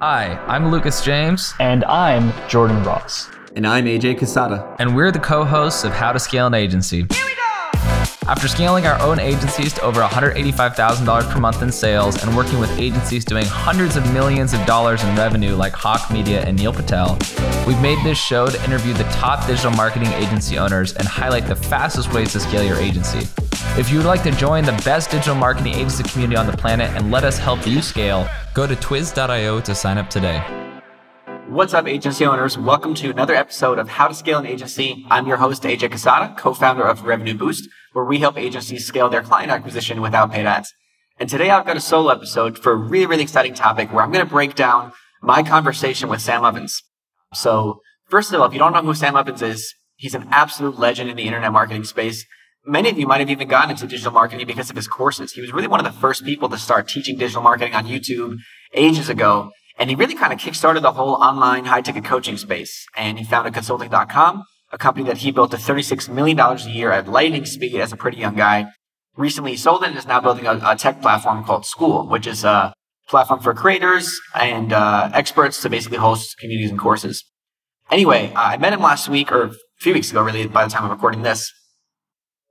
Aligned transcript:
Hi, 0.00 0.36
I'm 0.46 0.70
Lucas 0.70 1.02
James, 1.04 1.54
And 1.58 1.82
I'm 1.86 2.32
Jordan 2.48 2.84
Ross. 2.84 3.28
And 3.56 3.66
I'm 3.66 3.86
AJ 3.86 4.18
Cassata. 4.20 4.76
and 4.78 4.94
we're 4.94 5.10
the 5.10 5.18
co 5.18 5.44
hosts 5.44 5.82
of 5.82 5.92
How 5.92 6.12
to 6.12 6.20
Scale 6.20 6.46
an 6.46 6.54
Agency. 6.54 7.04
After 8.28 8.46
scaling 8.46 8.84
our 8.84 9.00
own 9.00 9.18
agencies 9.18 9.72
to 9.72 9.82
over 9.82 10.02
$185,000 10.02 11.30
per 11.32 11.40
month 11.40 11.62
in 11.62 11.72
sales 11.72 12.22
and 12.22 12.36
working 12.36 12.58
with 12.58 12.70
agencies 12.78 13.24
doing 13.24 13.46
hundreds 13.46 13.96
of 13.96 14.12
millions 14.12 14.52
of 14.52 14.64
dollars 14.66 15.02
in 15.02 15.16
revenue 15.16 15.56
like 15.56 15.72
Hawke 15.72 16.10
Media 16.10 16.42
and 16.42 16.58
Neil 16.58 16.74
Patel, 16.74 17.16
we've 17.66 17.80
made 17.80 17.96
this 18.04 18.18
show 18.18 18.46
to 18.46 18.64
interview 18.64 18.92
the 18.92 19.04
top 19.04 19.46
digital 19.46 19.70
marketing 19.70 20.12
agency 20.12 20.58
owners 20.58 20.92
and 20.92 21.08
highlight 21.08 21.46
the 21.46 21.56
fastest 21.56 22.12
ways 22.12 22.30
to 22.32 22.40
scale 22.40 22.62
your 22.62 22.76
agency. 22.76 23.26
If 23.80 23.90
you 23.90 23.96
would 23.96 24.06
like 24.06 24.22
to 24.24 24.30
join 24.32 24.64
the 24.64 24.78
best 24.84 25.10
digital 25.10 25.34
marketing 25.34 25.72
agency 25.72 26.02
community 26.02 26.36
on 26.36 26.46
the 26.46 26.56
planet 26.56 26.90
and 26.90 27.10
let 27.10 27.24
us 27.24 27.38
help 27.38 27.66
you 27.66 27.80
scale, 27.80 28.28
go 28.52 28.66
to 28.66 28.76
twiz.io 28.76 29.60
to 29.60 29.74
sign 29.74 29.96
up 29.96 30.10
today. 30.10 30.67
What's 31.48 31.72
up, 31.72 31.88
agency 31.88 32.26
owners? 32.26 32.58
Welcome 32.58 32.94
to 32.96 33.08
another 33.08 33.34
episode 33.34 33.78
of 33.78 33.88
How 33.88 34.06
to 34.06 34.14
Scale 34.14 34.40
an 34.40 34.44
Agency. 34.44 35.06
I'm 35.08 35.26
your 35.26 35.38
host, 35.38 35.62
AJ 35.62 35.88
Cassata, 35.88 36.36
co-founder 36.36 36.82
of 36.86 37.04
Revenue 37.04 37.32
Boost, 37.32 37.70
where 37.94 38.04
we 38.04 38.18
help 38.18 38.36
agencies 38.36 38.86
scale 38.86 39.08
their 39.08 39.22
client 39.22 39.50
acquisition 39.50 40.02
without 40.02 40.30
paid 40.30 40.44
ads. 40.44 40.70
And 41.18 41.26
today 41.26 41.48
I've 41.48 41.64
got 41.64 41.78
a 41.78 41.80
solo 41.80 42.10
episode 42.10 42.58
for 42.58 42.72
a 42.72 42.76
really, 42.76 43.06
really 43.06 43.22
exciting 43.22 43.54
topic 43.54 43.90
where 43.90 44.04
I'm 44.04 44.12
going 44.12 44.22
to 44.24 44.30
break 44.30 44.56
down 44.56 44.92
my 45.22 45.42
conversation 45.42 46.10
with 46.10 46.20
Sam 46.20 46.44
Ovens. 46.44 46.82
So 47.32 47.80
first 48.10 48.30
of 48.30 48.42
all, 48.42 48.46
if 48.46 48.52
you 48.52 48.58
don't 48.58 48.74
know 48.74 48.82
who 48.82 48.92
Sam 48.92 49.16
Ovens 49.16 49.40
is, 49.40 49.74
he's 49.96 50.14
an 50.14 50.28
absolute 50.30 50.78
legend 50.78 51.08
in 51.08 51.16
the 51.16 51.24
internet 51.24 51.50
marketing 51.50 51.84
space. 51.84 52.26
Many 52.66 52.90
of 52.90 52.98
you 52.98 53.06
might 53.06 53.20
have 53.20 53.30
even 53.30 53.48
gotten 53.48 53.70
into 53.70 53.86
digital 53.86 54.12
marketing 54.12 54.46
because 54.46 54.68
of 54.68 54.76
his 54.76 54.86
courses. 54.86 55.32
He 55.32 55.40
was 55.40 55.54
really 55.54 55.66
one 55.66 55.80
of 55.80 55.90
the 55.90 55.98
first 55.98 56.26
people 56.26 56.50
to 56.50 56.58
start 56.58 56.88
teaching 56.88 57.16
digital 57.16 57.40
marketing 57.40 57.72
on 57.72 57.86
YouTube 57.86 58.36
ages 58.74 59.08
ago. 59.08 59.50
And 59.78 59.90
he 59.90 59.96
really 59.96 60.16
kind 60.16 60.32
of 60.32 60.40
kickstarted 60.40 60.82
the 60.82 60.92
whole 60.92 61.14
online 61.14 61.66
high 61.66 61.80
ticket 61.80 62.04
coaching 62.04 62.36
space. 62.36 62.86
And 62.96 63.18
he 63.18 63.24
founded 63.24 63.54
consulting.com, 63.54 64.44
a 64.72 64.78
company 64.78 65.06
that 65.06 65.18
he 65.18 65.30
built 65.30 65.52
to 65.52 65.56
$36 65.56 66.08
million 66.08 66.38
a 66.38 66.56
year 66.68 66.90
at 66.90 67.06
lightning 67.06 67.46
speed 67.46 67.80
as 67.80 67.92
a 67.92 67.96
pretty 67.96 68.18
young 68.18 68.34
guy. 68.34 68.66
Recently 69.16 69.52
he 69.52 69.56
sold 69.56 69.82
it 69.84 69.90
and 69.90 69.98
is 69.98 70.06
now 70.06 70.20
building 70.20 70.46
a, 70.46 70.60
a 70.64 70.76
tech 70.76 71.00
platform 71.00 71.44
called 71.44 71.62
Skool, 71.62 72.10
which 72.10 72.26
is 72.26 72.44
a 72.44 72.74
platform 73.08 73.40
for 73.40 73.54
creators 73.54 74.20
and 74.34 74.72
uh, 74.72 75.10
experts 75.14 75.62
to 75.62 75.70
basically 75.70 75.98
host 75.98 76.36
communities 76.38 76.70
and 76.70 76.78
courses. 76.78 77.24
Anyway, 77.90 78.32
I 78.36 78.56
met 78.58 78.72
him 78.72 78.80
last 78.80 79.08
week 79.08 79.32
or 79.32 79.44
a 79.44 79.52
few 79.78 79.94
weeks 79.94 80.10
ago, 80.10 80.22
really, 80.22 80.46
by 80.46 80.64
the 80.64 80.70
time 80.70 80.84
I'm 80.84 80.90
recording 80.90 81.22
this, 81.22 81.50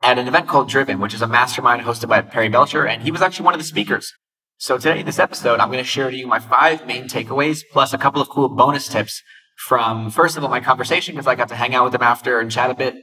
at 0.02 0.18
an 0.18 0.28
event 0.28 0.48
called 0.48 0.70
Driven, 0.70 1.00
which 1.00 1.14
is 1.14 1.22
a 1.22 1.28
mastermind 1.28 1.84
hosted 1.84 2.10
by 2.10 2.22
Perry 2.22 2.50
Belcher. 2.50 2.88
And 2.88 3.04
he 3.04 3.12
was 3.12 3.22
actually 3.22 3.46
one 3.46 3.54
of 3.54 3.60
the 3.60 3.66
speakers. 3.66 4.14
So 4.60 4.80
today 4.80 5.02
in 5.02 5.06
this 5.06 5.20
episode, 5.20 5.60
I'm 5.60 5.68
going 5.68 5.84
to 5.84 5.88
share 5.88 6.10
to 6.10 6.18
you 6.18 6.26
my 6.26 6.40
five 6.40 6.88
main 6.88 7.04
takeaways 7.04 7.62
plus 7.72 7.94
a 7.94 7.98
couple 7.98 8.24
of 8.24 8.28
cool 8.28 8.50
bonus 8.50 8.88
tips 8.88 9.22
from, 9.68 10.10
first 10.10 10.36
of 10.36 10.44
all, 10.44 10.50
my 10.50 10.60
conversation 10.60 11.14
because 11.14 11.28
I 11.28 11.36
got 11.36 11.50
to 11.50 11.56
hang 11.56 11.76
out 11.76 11.86
with 11.86 11.94
him 11.94 12.02
after 12.02 12.40
and 12.40 12.50
chat 12.50 12.72
a 12.72 12.74
bit 12.74 12.96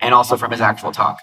and 0.00 0.14
also 0.14 0.38
from 0.38 0.52
his 0.52 0.62
actual 0.62 0.92
talk. 0.92 1.18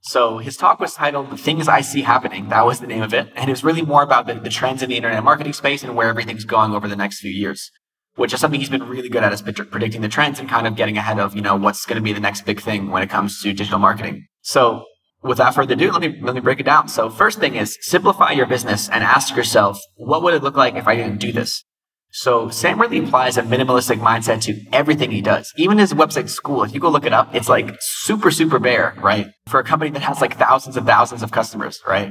So 0.00 0.38
his 0.38 0.56
talk 0.56 0.80
was 0.80 0.94
titled 0.94 1.30
The 1.30 1.36
Things 1.36 1.68
I 1.68 1.80
See 1.80 2.02
Happening. 2.02 2.48
That 2.48 2.66
was 2.66 2.80
the 2.80 2.88
name 2.88 3.02
of 3.02 3.14
it. 3.14 3.28
And 3.36 3.48
it 3.48 3.52
was 3.52 3.62
really 3.62 3.82
more 3.82 4.02
about 4.02 4.26
the, 4.26 4.34
the 4.34 4.50
trends 4.50 4.82
in 4.82 4.88
the 4.88 4.96
internet 4.96 5.22
marketing 5.22 5.52
space 5.52 5.84
and 5.84 5.94
where 5.94 6.08
everything's 6.08 6.44
going 6.44 6.74
over 6.74 6.88
the 6.88 6.96
next 6.96 7.20
few 7.20 7.30
years, 7.30 7.70
which 8.16 8.32
is 8.32 8.40
something 8.40 8.58
he's 8.58 8.68
been 8.68 8.88
really 8.88 9.08
good 9.08 9.22
at 9.22 9.32
is 9.32 9.42
pred- 9.42 9.70
predicting 9.70 10.00
the 10.00 10.08
trends 10.08 10.40
and 10.40 10.48
kind 10.48 10.66
of 10.66 10.74
getting 10.74 10.96
ahead 10.96 11.20
of, 11.20 11.36
you 11.36 11.42
know, 11.42 11.54
what's 11.54 11.86
going 11.86 11.98
to 11.98 12.02
be 12.02 12.12
the 12.12 12.18
next 12.18 12.44
big 12.44 12.60
thing 12.60 12.90
when 12.90 13.04
it 13.04 13.10
comes 13.10 13.40
to 13.42 13.52
digital 13.52 13.78
marketing. 13.78 14.26
So 14.42 14.84
without 15.28 15.54
further 15.54 15.74
ado, 15.74 15.92
let 15.92 16.00
me 16.00 16.18
let 16.20 16.34
me 16.34 16.40
break 16.40 16.58
it 16.58 16.64
down. 16.64 16.88
So 16.88 17.10
first 17.10 17.38
thing 17.38 17.54
is 17.54 17.78
simplify 17.82 18.32
your 18.32 18.46
business 18.46 18.88
and 18.88 19.04
ask 19.04 19.36
yourself, 19.36 19.78
what 19.96 20.22
would 20.22 20.34
it 20.34 20.42
look 20.42 20.56
like 20.56 20.74
if 20.74 20.88
I 20.88 20.96
didn't 20.96 21.18
do 21.18 21.30
this? 21.30 21.64
So 22.10 22.48
Sam 22.48 22.80
really 22.80 22.98
applies 22.98 23.36
a 23.36 23.42
minimalistic 23.42 24.00
mindset 24.00 24.40
to 24.42 24.58
everything 24.72 25.10
he 25.10 25.20
does. 25.20 25.52
Even 25.56 25.76
his 25.76 25.92
website 25.92 26.24
Skool, 26.24 26.66
if 26.66 26.72
you 26.72 26.80
go 26.80 26.88
look 26.88 27.04
it 27.04 27.12
up, 27.12 27.34
it's 27.34 27.50
like 27.50 27.76
super, 27.80 28.30
super 28.30 28.58
bare, 28.58 28.96
right? 28.98 29.26
For 29.46 29.60
a 29.60 29.64
company 29.64 29.90
that 29.90 30.02
has 30.02 30.20
like 30.22 30.38
thousands 30.38 30.76
and 30.78 30.86
thousands 30.86 31.22
of 31.22 31.30
customers, 31.30 31.80
right? 31.86 32.10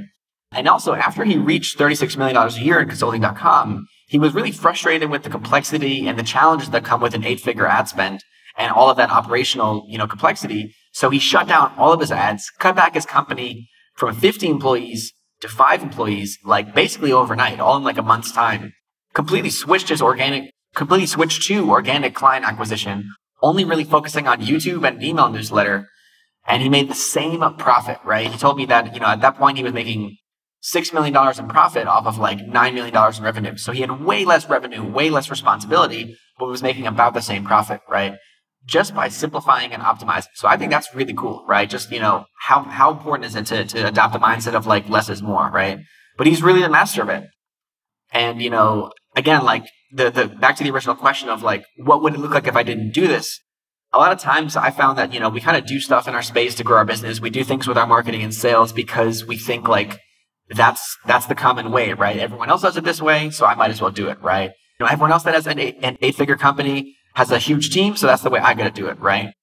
And 0.52 0.68
also 0.68 0.94
after 0.94 1.24
he 1.24 1.38
reached 1.38 1.80
$36 1.80 2.16
million 2.16 2.38
a 2.38 2.50
year 2.52 2.80
in 2.80 2.88
consulting.com, 2.88 3.88
he 4.08 4.20
was 4.20 4.34
really 4.34 4.52
frustrated 4.52 5.10
with 5.10 5.24
the 5.24 5.30
complexity 5.30 6.08
and 6.08 6.18
the 6.18 6.24
challenges 6.24 6.70
that 6.70 6.86
come 6.86 7.02
with 7.02 7.16
an 7.16 7.26
eight 7.26 7.40
figure 7.40 7.68
ad 7.68 7.90
spend 7.90 8.22
and 8.58 8.72
all 8.72 8.90
of 8.90 8.98
that 8.98 9.10
operational, 9.10 9.86
you 9.88 9.98
know, 9.98 10.08
complexity. 10.08 10.74
So 10.98 11.12
he 11.12 11.20
shut 11.20 11.48
down 11.48 11.76
all 11.78 11.94
of 11.94 12.00
his 12.00 12.12
ads, 12.12 12.50
cut 12.58 12.76
back 12.76 12.96
his 12.96 13.06
company 13.06 13.70
from 13.94 14.16
50 14.16 14.48
employees 14.48 15.14
to 15.42 15.48
five 15.48 15.84
employees, 15.84 16.40
like 16.44 16.74
basically 16.74 17.12
overnight, 17.12 17.60
all 17.60 17.78
in 17.78 17.84
like 17.84 18.00
a 18.00 18.02
month's 18.02 18.32
time. 18.32 18.74
Completely 19.14 19.52
switched 19.52 19.90
his 19.90 20.02
organic, 20.02 20.50
completely 20.74 21.06
switched 21.06 21.44
to 21.44 21.70
organic 21.70 22.16
client 22.16 22.46
acquisition, 22.46 23.12
only 23.44 23.64
really 23.64 23.84
focusing 23.84 24.28
on 24.28 24.42
YouTube 24.42 24.88
and 24.88 25.04
email 25.04 25.30
newsletter. 25.30 25.88
And 26.48 26.64
he 26.64 26.68
made 26.68 26.90
the 26.90 26.96
same 26.96 27.42
profit, 27.60 28.00
right? 28.04 28.32
He 28.32 28.38
told 28.40 28.58
me 28.58 28.66
that, 28.66 28.96
you 28.96 29.00
know, 29.00 29.06
at 29.06 29.22
that 29.22 29.38
point 29.38 29.60
he 29.60 29.64
was 29.64 29.74
making 29.74 30.18
$6 30.64 30.94
million 30.96 31.16
in 31.38 31.48
profit 31.48 31.86
off 31.86 32.08
of 32.08 32.18
like 32.18 32.40
$9 32.40 32.74
million 32.74 33.14
in 33.16 33.24
revenue. 33.24 33.56
So 33.58 33.72
he 33.72 33.82
had 33.82 34.04
way 34.04 34.26
less 34.26 34.50
revenue, 34.50 34.84
way 34.84 35.12
less 35.12 35.30
responsibility, 35.30 36.18
but 36.40 36.48
was 36.48 36.64
making 36.64 36.88
about 36.88 37.14
the 37.14 37.22
same 37.22 37.46
profit, 37.46 37.82
right? 37.88 38.16
Just 38.68 38.94
by 38.94 39.08
simplifying 39.08 39.72
and 39.72 39.82
optimizing. 39.82 40.28
So 40.36 40.48
I 40.48 40.58
think 40.58 40.72
that's 40.72 40.94
really 40.94 41.14
cool, 41.14 41.46
right? 41.48 41.70
Just, 41.70 41.92
you 41.92 42.00
know, 42.00 42.26
how, 42.42 42.64
how 42.64 42.92
important 42.92 43.26
is 43.26 43.36
it 43.36 43.46
to, 43.48 43.66
to 43.66 43.88
adopt 43.88 44.16
a 44.16 44.20
mindset 44.20 44.54
of 44.54 44.68
like 44.68 44.90
less 44.90 45.10
is 45.10 45.22
more, 45.22 45.50
right? 45.50 45.80
But 46.18 46.28
he's 46.28 46.44
really 46.44 46.62
the 46.62 46.70
master 46.70 47.02
of 47.02 47.10
it. 47.10 47.24
And, 48.12 48.42
you 48.42 48.50
know, 48.50 48.92
again, 49.16 49.46
like 49.46 49.66
the, 49.94 50.10
the, 50.10 50.28
back 50.28 50.58
to 50.58 50.64
the 50.64 50.72
original 50.72 50.96
question 50.96 51.30
of 51.30 51.44
like, 51.44 51.64
what 51.78 52.02
would 52.04 52.14
it 52.14 52.20
look 52.20 52.34
like 52.34 52.48
if 52.48 52.56
I 52.56 52.64
didn't 52.64 52.92
do 52.92 53.08
this? 53.08 53.40
A 53.94 53.98
lot 53.98 54.12
of 54.12 54.20
times 54.20 54.58
I 54.58 54.70
found 54.70 54.98
that, 54.98 55.14
you 55.14 55.20
know, 55.20 55.30
we 55.30 55.40
kind 55.40 55.56
of 55.56 55.66
do 55.66 55.80
stuff 55.80 56.08
in 56.08 56.14
our 56.14 56.22
space 56.22 56.56
to 56.56 56.64
grow 56.64 56.78
our 56.78 56.86
business. 56.86 57.22
We 57.22 57.30
do 57.30 57.46
things 57.46 57.68
with 57.68 57.78
our 57.78 57.88
marketing 57.88 58.22
and 58.22 58.34
sales 58.34 58.74
because 58.74 59.26
we 59.26 59.38
think 59.38 59.70
like 59.70 60.00
that's, 60.50 60.98
that's 61.06 61.26
the 61.26 61.36
common 61.36 61.72
way, 61.72 61.94
right? 61.94 62.18
Everyone 62.18 62.50
else 62.50 62.64
does 62.64 62.76
it 62.76 62.84
this 62.84 63.02
way. 63.02 63.30
So 63.30 63.46
I 63.46 63.56
might 63.56 63.72
as 63.72 63.82
well 63.82 63.92
do 63.92 64.10
it, 64.10 64.22
right? 64.22 64.52
You 64.78 64.86
know, 64.86 64.92
everyone 64.92 65.14
else 65.14 65.24
that 65.24 65.36
has 65.36 65.48
an 65.48 65.58
eight, 65.58 65.78
an 65.82 65.98
eight 66.02 66.16
figure 66.16 66.36
company 66.36 66.97
has 67.18 67.32
a 67.32 67.40
huge 67.40 67.72
team, 67.72 67.96
so 67.96 68.06
that's 68.06 68.22
the 68.22 68.30
way 68.30 68.40
I 68.40 68.54
got 68.54 68.66
to 68.66 68.82
do 68.82 68.88
it, 68.90 69.00
right? 69.00 69.34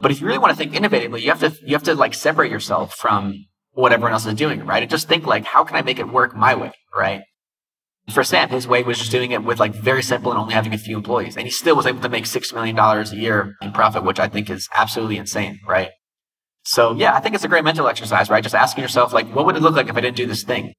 But 0.00 0.12
if 0.12 0.20
you 0.20 0.28
really 0.28 0.38
want 0.38 0.52
to 0.52 0.56
think 0.56 0.74
innovatively, 0.74 1.22
you 1.22 1.28
have 1.30 1.40
to 1.40 1.52
you 1.66 1.74
have 1.74 1.82
to 1.82 1.94
like 1.96 2.14
separate 2.14 2.52
yourself 2.52 2.94
from 2.94 3.46
what 3.72 3.92
everyone 3.92 4.12
else 4.12 4.26
is 4.26 4.34
doing, 4.34 4.64
right? 4.64 4.80
And 4.80 4.88
just 4.88 5.08
think 5.08 5.26
like, 5.26 5.44
how 5.44 5.64
can 5.64 5.74
I 5.74 5.82
make 5.82 5.98
it 5.98 6.08
work 6.08 6.36
my 6.36 6.54
way, 6.54 6.70
right? 6.96 7.22
For 8.10 8.22
Sam, 8.22 8.50
his 8.50 8.68
way 8.68 8.84
was 8.84 8.98
just 8.98 9.10
doing 9.10 9.32
it 9.32 9.42
with 9.42 9.58
like 9.58 9.74
very 9.74 10.04
simple 10.04 10.30
and 10.30 10.40
only 10.40 10.54
having 10.54 10.72
a 10.72 10.78
few 10.78 10.96
employees, 10.96 11.36
and 11.36 11.46
he 11.46 11.50
still 11.50 11.74
was 11.74 11.84
able 11.84 12.00
to 12.02 12.08
make 12.08 12.26
six 12.26 12.52
million 12.52 12.76
dollars 12.76 13.10
a 13.10 13.16
year 13.16 13.56
in 13.60 13.72
profit, 13.72 14.04
which 14.04 14.20
I 14.20 14.28
think 14.28 14.48
is 14.48 14.68
absolutely 14.76 15.16
insane, 15.16 15.58
right? 15.66 15.90
So 16.62 16.94
yeah, 16.94 17.16
I 17.16 17.18
think 17.18 17.34
it's 17.34 17.42
a 17.42 17.48
great 17.48 17.64
mental 17.64 17.88
exercise, 17.88 18.30
right? 18.30 18.44
Just 18.44 18.54
asking 18.54 18.82
yourself 18.82 19.12
like, 19.12 19.34
what 19.34 19.46
would 19.46 19.56
it 19.56 19.62
look 19.62 19.74
like 19.74 19.88
if 19.88 19.96
I 19.96 20.00
didn't 20.00 20.16
do 20.16 20.26
this 20.26 20.44
thing? 20.44 20.74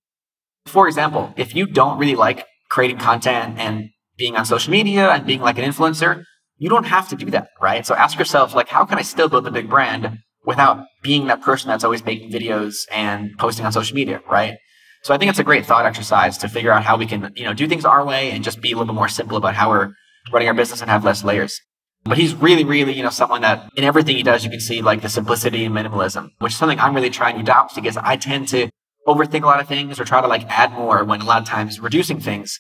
For 0.66 0.88
example, 0.88 1.34
if 1.36 1.54
you 1.54 1.68
don't 1.68 1.98
really 1.98 2.16
like 2.16 2.46
creating 2.70 3.00
content 3.00 3.60
and 3.60 3.90
being 4.16 4.38
on 4.38 4.46
social 4.46 4.72
media 4.72 5.10
and 5.10 5.26
being 5.26 5.42
like 5.42 5.58
an 5.58 5.70
influencer, 5.70 6.24
you 6.58 6.70
don't 6.70 6.86
have 6.86 7.10
to 7.10 7.16
do 7.16 7.30
that, 7.32 7.50
right? 7.62 7.86
So 7.86 7.96
ask 7.96 8.18
yourself, 8.18 8.56
like, 8.56 8.70
how 8.70 8.86
can 8.86 8.98
I 8.98 9.04
still 9.04 9.30
build 9.30 9.48
a 9.48 9.52
big 9.52 9.70
brand 9.70 10.20
without 10.46 10.86
being 11.04 11.28
that 11.28 11.42
person 11.42 11.70
that's 11.70 11.84
always 11.84 12.04
making 12.04 12.32
videos 12.32 12.86
and 12.92 13.38
posting 13.38 13.66
on 13.66 13.72
social 13.72 13.96
media, 13.96 14.22
right? 14.30 14.58
So 15.04 15.14
I 15.14 15.18
think 15.18 15.30
it's 15.30 15.40
a 15.40 15.44
great 15.44 15.66
thought 15.66 15.86
exercise 15.86 16.38
to 16.40 16.50
figure 16.50 16.72
out 16.72 16.84
how 16.84 16.98
we 16.98 17.06
can, 17.06 17.32
you 17.36 17.44
know, 17.44 17.54
do 17.54 17.68
things 17.68 17.86
our 17.86 18.06
way 18.06 18.32
and 18.32 18.44
just 18.44 18.62
be 18.62 18.72
a 18.72 18.76
little 18.76 18.94
bit 18.94 18.98
more 18.98 19.08
simple 19.08 19.38
about 19.38 19.56
how 19.56 19.70
we're 19.70 19.94
running 20.32 20.48
our 20.48 20.54
business 20.54 20.82
and 20.82 20.90
have 20.90 21.06
less 21.06 21.24
layers. 21.24 21.62
But 22.04 22.18
he's 22.18 22.34
really, 22.34 22.64
really, 22.64 22.94
you 22.94 23.04
know, 23.04 23.10
someone 23.10 23.42
that 23.42 23.70
in 23.76 23.84
everything 23.84 24.16
he 24.16 24.24
does, 24.24 24.44
you 24.44 24.50
can 24.50 24.60
see 24.60 24.82
like 24.82 25.02
the 25.02 25.10
simplicity 25.10 25.66
and 25.66 25.76
minimalism, 25.76 26.30
which 26.40 26.54
is 26.54 26.58
something 26.58 26.80
I'm 26.80 26.96
really 26.96 27.10
trying 27.10 27.36
to 27.36 27.42
adopt 27.42 27.76
because 27.76 27.98
I 27.98 28.16
tend 28.16 28.48
to 28.50 28.70
overthink 29.08 29.44
a 29.44 29.46
lot 29.46 29.60
of 29.60 29.68
things 29.68 30.00
or 30.00 30.06
try 30.06 30.22
to 30.22 30.28
like 30.28 30.46
add 30.50 30.72
more 30.72 31.04
when 31.04 31.22
a 31.22 31.26
lot 31.26 31.42
of 31.42 31.48
times 31.48 31.80
reducing 31.80 32.20
things, 32.20 32.60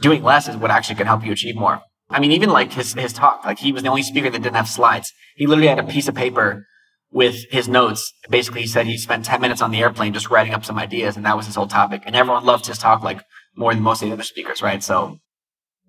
doing 0.00 0.22
less 0.22 0.48
is 0.48 0.56
what 0.56 0.70
actually 0.70 0.96
can 0.96 1.06
help 1.06 1.24
you 1.24 1.32
achieve 1.32 1.56
more. 1.56 1.80
I 2.10 2.20
mean, 2.20 2.32
even 2.32 2.50
like 2.50 2.72
his, 2.72 2.94
his 2.94 3.12
talk, 3.12 3.44
like 3.44 3.58
he 3.58 3.72
was 3.72 3.82
the 3.82 3.88
only 3.88 4.02
speaker 4.02 4.30
that 4.30 4.42
didn't 4.42 4.56
have 4.56 4.68
slides. 4.68 5.12
He 5.36 5.46
literally 5.46 5.68
had 5.68 5.78
a 5.78 5.84
piece 5.84 6.08
of 6.08 6.14
paper 6.14 6.66
with 7.10 7.44
his 7.50 7.68
notes. 7.68 8.12
Basically, 8.28 8.62
he 8.62 8.66
said 8.66 8.86
he 8.86 8.98
spent 8.98 9.24
10 9.24 9.40
minutes 9.40 9.62
on 9.62 9.70
the 9.70 9.80
airplane 9.80 10.12
just 10.12 10.30
writing 10.30 10.52
up 10.52 10.64
some 10.64 10.78
ideas, 10.78 11.16
and 11.16 11.24
that 11.24 11.36
was 11.36 11.46
his 11.46 11.54
whole 11.54 11.66
topic. 11.66 12.02
And 12.04 12.14
everyone 12.14 12.44
loved 12.44 12.66
his 12.66 12.78
talk 12.78 13.02
like 13.02 13.22
more 13.56 13.72
than 13.72 13.82
most 13.82 14.02
of 14.02 14.08
the 14.08 14.14
other 14.14 14.22
speakers, 14.22 14.62
right? 14.62 14.82
So, 14.82 15.18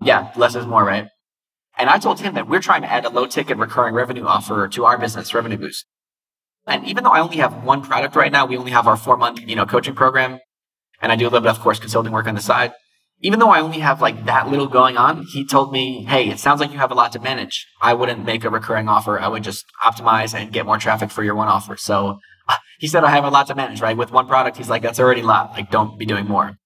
yeah, 0.01 0.31
less 0.35 0.56
is 0.56 0.65
more, 0.65 0.85
right? 0.85 1.07
And 1.77 1.89
I 1.89 1.97
told 1.97 2.21
him 2.21 2.35
that 2.35 2.47
we're 2.47 2.61
trying 2.61 2.83
to 2.83 2.91
add 2.91 3.06
a 3.06 3.09
low 3.09 3.25
ticket 3.25 3.57
recurring 3.57 3.94
revenue 3.94 4.25
offer 4.25 4.68
to 4.68 4.85
our 4.85 4.97
business, 4.97 5.33
Revenue 5.33 5.57
Boost. 5.57 5.85
And 6.65 6.85
even 6.85 7.03
though 7.03 7.11
I 7.11 7.19
only 7.19 7.38
have 7.38 7.63
one 7.63 7.81
product 7.81 8.15
right 8.15 8.31
now, 8.31 8.45
we 8.45 8.57
only 8.57 8.71
have 8.71 8.88
our 8.88 8.97
four 8.97 9.18
month, 9.18 9.41
you 9.41 9.56
know, 9.56 9.65
coaching 9.65 9.94
program. 9.94 10.39
And 11.01 11.11
I 11.11 11.15
do 11.18 11.25
a 11.25 11.27
little 11.27 11.41
bit 11.41 11.51
of 11.51 11.59
course 11.59 11.79
consulting 11.79 12.13
work 12.13 12.27
on 12.27 12.35
the 12.35 12.41
side 12.41 12.71
even 13.21 13.39
though 13.39 13.50
I 13.50 13.62
only 13.62 13.79
have 13.79 14.01
like 14.01 14.25
that 14.25 14.50
little 14.50 14.67
going 14.67 14.97
on, 14.97 15.25
he 15.31 15.45
told 15.45 15.71
me, 15.71 16.03
Hey, 16.03 16.29
it 16.29 16.39
sounds 16.39 16.59
like 16.59 16.71
you 16.71 16.77
have 16.77 16.91
a 16.91 16.95
lot 16.95 17.12
to 17.13 17.19
manage. 17.19 17.67
I 17.81 17.94
wouldn't 17.94 18.25
make 18.25 18.44
a 18.44 18.50
recurring 18.50 18.88
offer. 18.88 19.19
I 19.19 19.27
would 19.27 19.44
just 19.44 19.65
optimize 19.83 20.33
and 20.33 20.51
get 20.51 20.65
more 20.65 20.77
traffic 20.77 21.12
for 21.12 21.23
your 21.23 21.35
one 21.35 21.47
offer. 21.47 21.77
So 21.77 22.19
he 22.79 22.88
said, 22.88 23.03
I 23.03 23.12
have 23.12 23.23
a 23.23 23.29
lot 23.29 23.47
to 23.47 23.56
manage, 23.56 23.81
right? 23.81 23.97
With 23.97 24.12
one 24.12 24.27
product, 24.27 24.57
he's 24.57 24.69
like, 24.69 24.81
that's 24.81 25.00
already 25.00 25.21
a 25.21 25.25
lot. 25.25 25.51
Like, 25.53 25.71
don't 25.71 25.97
be 25.97 26.06
doing 26.06 26.27
more. 26.27 26.57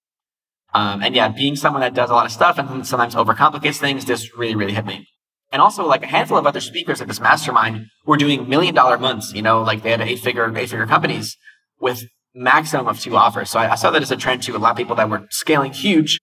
Um, 0.74 1.02
and 1.02 1.16
yeah, 1.16 1.30
being 1.30 1.56
someone 1.56 1.82
that 1.82 1.94
does 1.94 2.10
a 2.10 2.14
lot 2.14 2.26
of 2.26 2.32
stuff 2.32 2.58
and 2.58 2.86
sometimes 2.86 3.16
overcomplicates 3.16 3.78
things, 3.78 4.06
this 4.06 4.38
really, 4.38 4.56
really 4.56 4.74
hit 4.74 4.86
me. 4.86 5.08
And 5.52 5.62
also 5.62 5.86
like 5.86 6.04
a 6.04 6.08
handful 6.08 6.38
of 6.38 6.46
other 6.46 6.62
speakers 6.62 7.02
at 7.02 7.08
this 7.08 7.20
mastermind 7.20 7.88
were 8.06 8.18
doing 8.18 8.48
million 8.48 8.76
dollar 8.76 9.00
months, 9.00 9.34
you 9.34 9.42
know, 9.42 9.64
like 9.64 9.82
they 9.82 9.90
had 9.90 10.02
eight 10.02 10.20
figure, 10.20 10.46
eight 10.56 10.70
figure 10.70 10.86
companies 10.86 11.38
with 11.80 12.04
maximum 12.36 12.88
of 12.88 13.00
two 13.00 13.16
offers. 13.18 13.50
So 13.50 13.60
I, 13.60 13.72
I, 13.72 13.76
saw 13.76 13.90
that 13.90 14.04
as 14.04 14.12
a 14.12 14.18
trend 14.18 14.44
too. 14.44 14.56
A 14.56 14.60
lot 14.60 14.72
of 14.72 14.78
people 14.78 14.96
that 14.98 15.10
were 15.10 15.26
scaling 15.32 15.74
huge, 15.74 16.20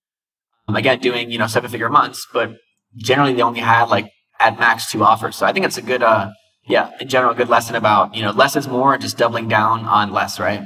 again, 0.75 0.99
doing, 0.99 1.31
you 1.31 1.39
know, 1.39 1.47
seven 1.47 1.71
figure 1.71 1.89
months, 1.89 2.27
but 2.33 2.57
generally 2.97 3.35
they 3.35 3.43
only 3.43 3.61
had 3.61 3.85
like 3.85 4.11
at 4.41 4.59
max 4.59 4.91
two 4.91 5.05
offers. 5.05 5.37
So 5.37 5.47
I 5.47 5.53
think 5.53 5.65
it's 5.67 5.79
a 5.79 5.83
good, 5.83 6.03
uh, 6.03 6.31
yeah, 6.67 6.91
in 7.01 7.09
general, 7.09 7.35
good 7.35 7.49
lesson 7.49 7.77
about, 7.77 8.15
you 8.15 8.23
know, 8.23 8.33
less 8.33 8.57
is 8.57 8.67
more 8.67 8.93
and 8.93 9.03
just 9.03 9.17
doubling 9.17 9.49
down 9.49 9.85
on 9.85 10.13
less, 10.13 10.41
right? 10.41 10.63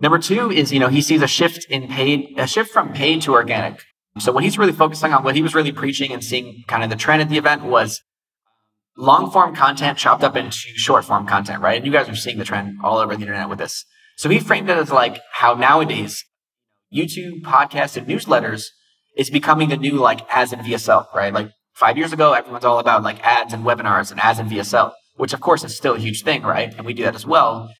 Number 0.00 0.18
two 0.18 0.50
is, 0.50 0.72
you 0.72 0.80
know, 0.80 0.88
he 0.88 1.00
sees 1.00 1.22
a 1.22 1.26
shift 1.26 1.64
in 1.70 1.88
paid, 1.88 2.38
a 2.38 2.46
shift 2.46 2.70
from 2.70 2.92
paid 2.92 3.22
to 3.22 3.32
organic. 3.32 3.82
So 4.18 4.32
what 4.32 4.44
he's 4.44 4.58
really 4.58 4.72
focusing 4.72 5.12
on, 5.12 5.24
what 5.24 5.36
he 5.36 5.42
was 5.42 5.54
really 5.54 5.72
preaching 5.72 6.12
and 6.12 6.22
seeing 6.22 6.64
kind 6.66 6.84
of 6.84 6.90
the 6.90 6.96
trend 6.96 7.22
at 7.22 7.30
the 7.30 7.38
event 7.38 7.62
was 7.62 8.02
long 8.96 9.30
form 9.30 9.54
content 9.54 9.96
chopped 9.96 10.22
up 10.22 10.36
into 10.36 10.56
short 10.56 11.04
form 11.04 11.26
content, 11.26 11.62
right? 11.62 11.76
And 11.76 11.86
you 11.86 11.92
guys 11.92 12.08
are 12.08 12.16
seeing 12.16 12.38
the 12.38 12.44
trend 12.44 12.78
all 12.82 12.98
over 12.98 13.14
the 13.14 13.22
internet 13.22 13.48
with 13.48 13.58
this. 13.58 13.86
So 14.16 14.28
he 14.28 14.38
framed 14.38 14.68
it 14.68 14.76
as 14.76 14.90
like 14.90 15.20
how 15.32 15.54
nowadays 15.54 16.24
YouTube, 16.94 17.42
podcasts, 17.42 17.96
and 17.96 18.06
newsletters 18.06 18.66
is 19.16 19.30
becoming 19.30 19.68
the 19.68 19.76
new 19.76 19.92
like 19.92 20.20
ads 20.30 20.52
and 20.52 20.62
VSL, 20.62 21.06
right? 21.14 21.32
Like 21.32 21.50
five 21.74 21.96
years 21.96 22.12
ago, 22.12 22.32
everyone's 22.32 22.64
all 22.64 22.78
about 22.78 23.02
like 23.02 23.24
ads 23.24 23.52
and 23.52 23.64
webinars 23.64 24.10
and 24.10 24.20
ads 24.20 24.38
and 24.38 24.50
VSL, 24.50 24.92
which 25.16 25.32
of 25.32 25.40
course 25.40 25.64
is 25.64 25.76
still 25.76 25.94
a 25.94 25.98
huge 25.98 26.22
thing, 26.22 26.42
right? 26.42 26.74
And 26.76 26.86
we 26.86 26.94
do 26.94 27.04
that 27.04 27.14
as 27.14 27.26
well. 27.26 27.70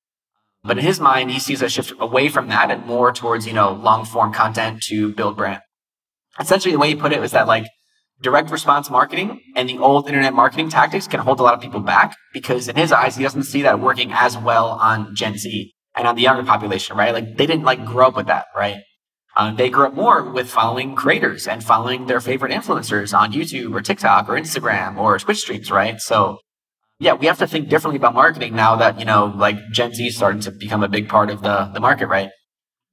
But 0.64 0.78
in 0.78 0.84
his 0.84 1.00
mind, 1.00 1.30
he 1.30 1.40
sees 1.40 1.60
a 1.60 1.68
shift 1.68 1.92
away 1.98 2.28
from 2.28 2.48
that 2.48 2.70
and 2.70 2.86
more 2.86 3.12
towards, 3.12 3.46
you 3.46 3.52
know, 3.52 3.72
long 3.72 4.04
form 4.04 4.32
content 4.32 4.82
to 4.84 5.12
build 5.12 5.36
brand. 5.36 5.60
Essentially, 6.38 6.72
the 6.72 6.78
way 6.78 6.88
he 6.88 6.94
put 6.94 7.12
it 7.12 7.20
was 7.20 7.32
that 7.32 7.48
like 7.48 7.66
direct 8.22 8.50
response 8.50 8.88
marketing 8.88 9.40
and 9.56 9.68
the 9.68 9.78
old 9.78 10.06
internet 10.06 10.32
marketing 10.32 10.68
tactics 10.68 11.08
can 11.08 11.20
hold 11.20 11.40
a 11.40 11.42
lot 11.42 11.54
of 11.54 11.60
people 11.60 11.80
back 11.80 12.14
because 12.32 12.68
in 12.68 12.76
his 12.76 12.92
eyes, 12.92 13.16
he 13.16 13.24
doesn't 13.24 13.42
see 13.42 13.62
that 13.62 13.80
working 13.80 14.12
as 14.12 14.38
well 14.38 14.68
on 14.68 15.14
Gen 15.14 15.36
Z 15.36 15.72
and 15.96 16.06
on 16.06 16.14
the 16.14 16.22
younger 16.22 16.44
population, 16.44 16.96
right? 16.96 17.12
Like 17.12 17.36
they 17.36 17.46
didn't 17.46 17.64
like 17.64 17.84
grow 17.84 18.08
up 18.08 18.16
with 18.16 18.26
that, 18.26 18.46
right? 18.56 18.76
Um, 19.36 19.56
they 19.56 19.70
grew 19.70 19.86
up 19.86 19.94
more 19.94 20.30
with 20.30 20.50
following 20.50 20.94
creators 20.94 21.48
and 21.48 21.64
following 21.64 22.06
their 22.06 22.20
favorite 22.20 22.52
influencers 22.52 23.16
on 23.18 23.32
YouTube 23.32 23.74
or 23.74 23.80
TikTok 23.80 24.28
or 24.28 24.32
Instagram 24.34 24.98
or 24.98 25.18
Twitch 25.18 25.38
streams, 25.38 25.70
right? 25.70 25.98
So 26.00 26.38
yeah, 26.98 27.14
we 27.14 27.26
have 27.26 27.38
to 27.38 27.46
think 27.46 27.68
differently 27.68 27.96
about 27.96 28.14
marketing 28.14 28.54
now 28.54 28.76
that, 28.76 28.98
you 28.98 29.04
know, 29.04 29.32
like 29.36 29.56
Gen 29.72 29.92
Z 29.94 30.06
is 30.06 30.16
starting 30.16 30.40
to 30.42 30.52
become 30.52 30.82
a 30.82 30.88
big 30.88 31.08
part 31.08 31.30
of 31.30 31.42
the, 31.42 31.70
the 31.72 31.80
market, 31.80 32.06
right? 32.06 32.30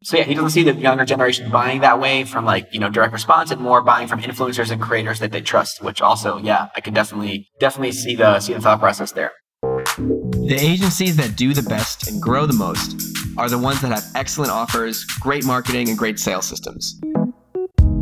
So 0.02 0.18
yeah, 0.18 0.24
he 0.24 0.34
doesn't 0.34 0.52
see 0.52 0.64
the 0.64 0.74
younger 0.74 1.04
generation 1.04 1.52
buying 1.52 1.82
that 1.82 2.00
way 2.00 2.24
from 2.24 2.46
like, 2.46 2.74
you 2.74 2.80
know, 2.80 2.90
direct 2.90 3.12
response 3.12 3.52
and 3.52 3.60
more 3.60 3.82
buying 3.82 4.08
from 4.08 4.22
influencers 4.22 4.72
and 4.72 4.82
creators 4.82 5.20
that 5.20 5.34
they 5.34 5.42
trust, 5.42 5.84
which 5.84 6.02
also, 6.02 6.38
yeah, 6.38 6.70
I 6.74 6.80
can 6.80 6.94
definitely, 6.94 7.50
definitely 7.60 7.92
see 7.92 8.16
the, 8.16 8.40
see 8.40 8.54
the 8.54 8.62
thought 8.62 8.80
process 8.80 9.12
there. 9.12 9.34
The 9.62 10.58
agencies 10.58 11.18
that 11.18 11.36
do 11.36 11.54
the 11.54 11.64
best 11.64 12.08
and 12.08 12.22
grow 12.22 12.46
the 12.46 12.54
most 12.54 13.19
are 13.38 13.50
the 13.50 13.58
ones 13.58 13.82
that 13.82 13.92
have 13.92 14.06
excellent 14.16 14.52
offers, 14.52 15.06
great 15.06 15.46
marketing, 15.46 15.90
and 15.90 15.98
great 15.98 16.20
sales 16.20 16.46
systems. 16.48 17.00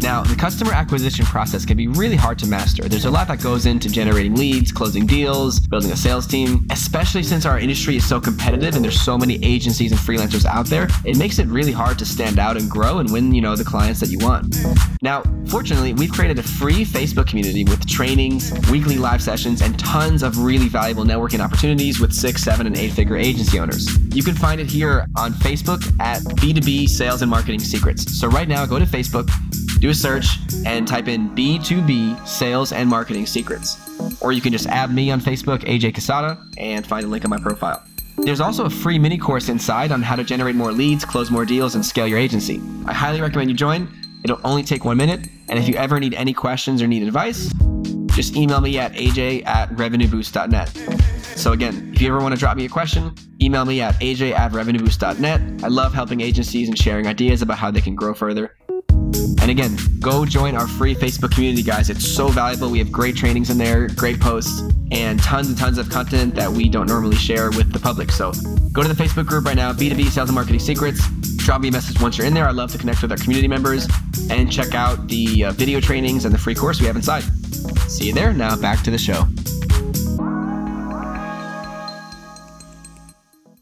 Now, 0.02 0.22
the 0.22 0.36
customer 0.36 0.74
acquisition 0.74 1.26
process 1.26 1.66
can 1.66 1.76
be 1.76 1.88
really 1.88 2.16
hard 2.16 2.38
to 2.40 2.48
master. 2.48 2.88
There's 2.88 3.06
a 3.06 3.12
lot 3.12 3.28
that 3.30 3.42
goes 3.42 3.66
into 3.66 3.90
generating 3.90 4.36
leads, 4.36 4.72
closing 4.72 5.06
deals, 5.06 5.60
building 5.60 5.92
a 5.92 5.96
sales 5.98 6.28
team, 6.28 6.66
especially 6.72 7.24
since 7.24 7.46
our 7.46 7.60
industry 7.60 7.96
is 7.96 8.08
so 8.08 8.20
competitive 8.20 8.76
and 8.76 8.84
there's 8.84 9.02
so 9.02 9.18
many 9.18 9.44
agencies 9.44 9.92
and 9.92 10.00
freelancers 10.00 10.46
out 10.46 10.68
there. 10.68 10.88
It 11.04 11.18
makes 11.18 11.40
it 11.40 11.48
really 11.48 11.72
hard 11.72 11.98
to 12.00 12.06
stand 12.06 12.38
out 12.38 12.58
and 12.58 12.70
grow 12.70 13.00
and 13.00 13.12
win, 13.12 13.34
you 13.34 13.42
know, 13.42 13.56
the 13.56 13.64
clients 13.64 14.00
that 14.00 14.10
you 14.10 14.20
want. 14.20 14.56
Now, 15.02 15.24
fortunately, 15.48 15.94
we've 15.94 16.12
created 16.12 16.40
a 16.40 16.44
free 16.44 16.86
Facebook 16.86 17.28
community 17.28 17.64
with 17.64 17.88
trainings, 17.88 18.54
weekly 18.70 18.98
live 18.98 19.22
sessions, 19.22 19.62
and 19.62 19.78
tons 19.80 20.22
of 20.22 20.38
really 20.38 20.70
valuable 20.70 21.04
networking 21.04 21.40
opportunities 21.40 22.00
with 22.00 22.14
six, 22.14 22.44
seven, 22.44 22.68
and 22.68 22.78
eight 22.78 22.92
figure 22.92 23.18
agency 23.18 23.60
owners. 23.60 23.98
You 24.16 24.24
can 24.24 24.36
find 24.36 24.62
it 24.62 24.68
here 24.68 25.08
on 25.16 25.34
Facebook 25.34 25.84
at 26.00 26.22
B2B 26.38 26.88
Sales 26.88 27.22
and 27.22 27.30
Marketing 27.30 27.60
Secrets. 27.60 28.20
So 28.20 28.28
right 28.28 28.48
now, 28.48 28.66
go 28.66 28.80
to 28.80 28.86
Facebook, 28.86 29.30
do 29.80 29.90
a 29.90 29.94
search 29.94 30.26
and 30.66 30.88
type 30.88 31.08
in 31.08 31.30
B2B 31.30 32.28
Sales 32.28 32.72
and 32.72 32.90
Marketing 32.90 33.26
Secrets. 33.26 33.78
Or 34.22 34.32
you 34.32 34.42
can 34.42 34.52
just 34.52 34.68
add 34.68 34.94
me 34.94 35.12
on 35.12 35.22
Facebook, 35.22 35.60
AJ 35.60 35.94
Cassata, 35.94 36.38
and 36.58 36.86
find 36.86 37.06
a 37.06 37.08
link 37.08 37.24
on 37.24 37.30
my 37.30 37.40
profile. 37.40 37.84
There's 38.18 38.42
also 38.42 38.66
a 38.66 38.70
free 38.70 38.98
mini 38.98 39.18
course 39.18 39.48
inside 39.48 39.92
on 39.92 40.02
how 40.02 40.16
to 40.16 40.24
generate 40.24 40.56
more 40.56 40.72
leads, 40.72 41.06
close 41.06 41.30
more 41.30 41.46
deals, 41.46 41.76
and 41.76 41.86
scale 41.86 42.08
your 42.08 42.18
agency. 42.18 42.62
I 42.86 42.94
highly 42.94 43.22
recommend 43.22 43.50
you 43.52 43.56
join. 43.56 43.88
It'll 44.24 44.42
only 44.44 44.64
take 44.64 44.84
one 44.84 44.98
minute. 44.98 45.30
And 45.50 45.60
if 45.60 45.68
you 45.68 45.76
ever 45.76 46.00
need 46.00 46.16
any 46.16 46.34
questions 46.34 46.82
or 46.82 46.88
need 46.88 47.04
advice, 47.04 47.52
just 48.16 48.36
email 48.36 48.60
me 48.60 48.80
at 48.80 48.94
aj 48.94 49.46
at 49.46 49.70
revenueboost.net. 49.70 50.70
So 51.38 51.52
again, 51.52 51.92
if 51.94 52.02
you 52.02 52.08
ever 52.08 52.20
want 52.20 52.34
to 52.34 52.40
drop 52.40 52.58
me 52.58 52.66
a 52.66 52.70
question, 52.70 53.14
email 53.40 53.64
me 53.64 53.82
at 53.82 53.94
aj 54.00 54.32
at 54.32 54.52
revenueboost.net. 54.52 55.64
I 55.64 55.68
love 55.68 55.94
helping 55.94 56.22
agencies 56.22 56.68
and 56.68 56.78
sharing 56.78 57.06
ideas 57.06 57.44
about 57.44 57.60
how 57.60 57.70
they 57.70 57.82
can 57.82 57.94
grow 57.94 58.16
further. 58.16 58.57
And 59.42 59.50
again, 59.50 59.78
go 60.00 60.26
join 60.26 60.56
our 60.56 60.68
free 60.68 60.94
Facebook 60.94 61.32
community, 61.32 61.64
guys. 61.64 61.90
It's 61.90 62.06
so 62.06 62.28
valuable. 62.28 62.70
We 62.70 62.80
have 62.80 62.92
great 62.92 63.16
trainings 63.16 63.50
in 63.50 63.58
there, 63.58 63.88
great 63.88 64.20
posts, 64.20 64.62
and 64.92 65.22
tons 65.22 65.48
and 65.48 65.58
tons 65.58 65.78
of 65.78 65.90
content 65.90 66.36
that 66.36 66.52
we 66.52 66.70
don't 66.70 66.88
normally 66.88 67.16
share 67.16 67.50
with 67.52 67.72
the 67.72 67.80
public. 67.80 68.12
So 68.12 68.32
go 68.72 68.82
to 68.82 68.88
the 68.88 69.02
Facebook 69.02 69.26
group 69.26 69.46
right 69.46 69.56
now, 69.56 69.72
B2B 69.72 70.10
Sales 70.10 70.30
and 70.30 70.36
Marketing 70.36 70.60
Secrets. 70.60 71.08
Drop 71.38 71.62
me 71.62 71.70
a 71.70 71.72
message 71.72 72.02
once 72.02 72.18
you're 72.18 72.28
in 72.28 72.34
there. 72.34 72.48
I 72.48 72.52
love 72.52 72.72
to 72.74 72.78
connect 72.78 73.02
with 73.02 73.12
our 73.12 73.18
community 73.18 73.48
members 73.48 73.88
and 74.30 74.52
check 74.52 74.76
out 74.76 75.08
the 75.08 75.46
uh, 75.46 75.52
video 75.52 75.80
trainings 75.80 76.26
and 76.26 76.34
the 76.34 76.38
free 76.38 76.56
course 76.56 76.82
we 76.82 76.88
have 76.88 76.96
inside. 76.96 77.24
See 77.90 78.08
you 78.08 78.14
there. 78.14 78.34
Now 78.34 78.56
back 78.58 78.84
to 78.84 78.92
the 78.92 78.98
show. 78.98 79.24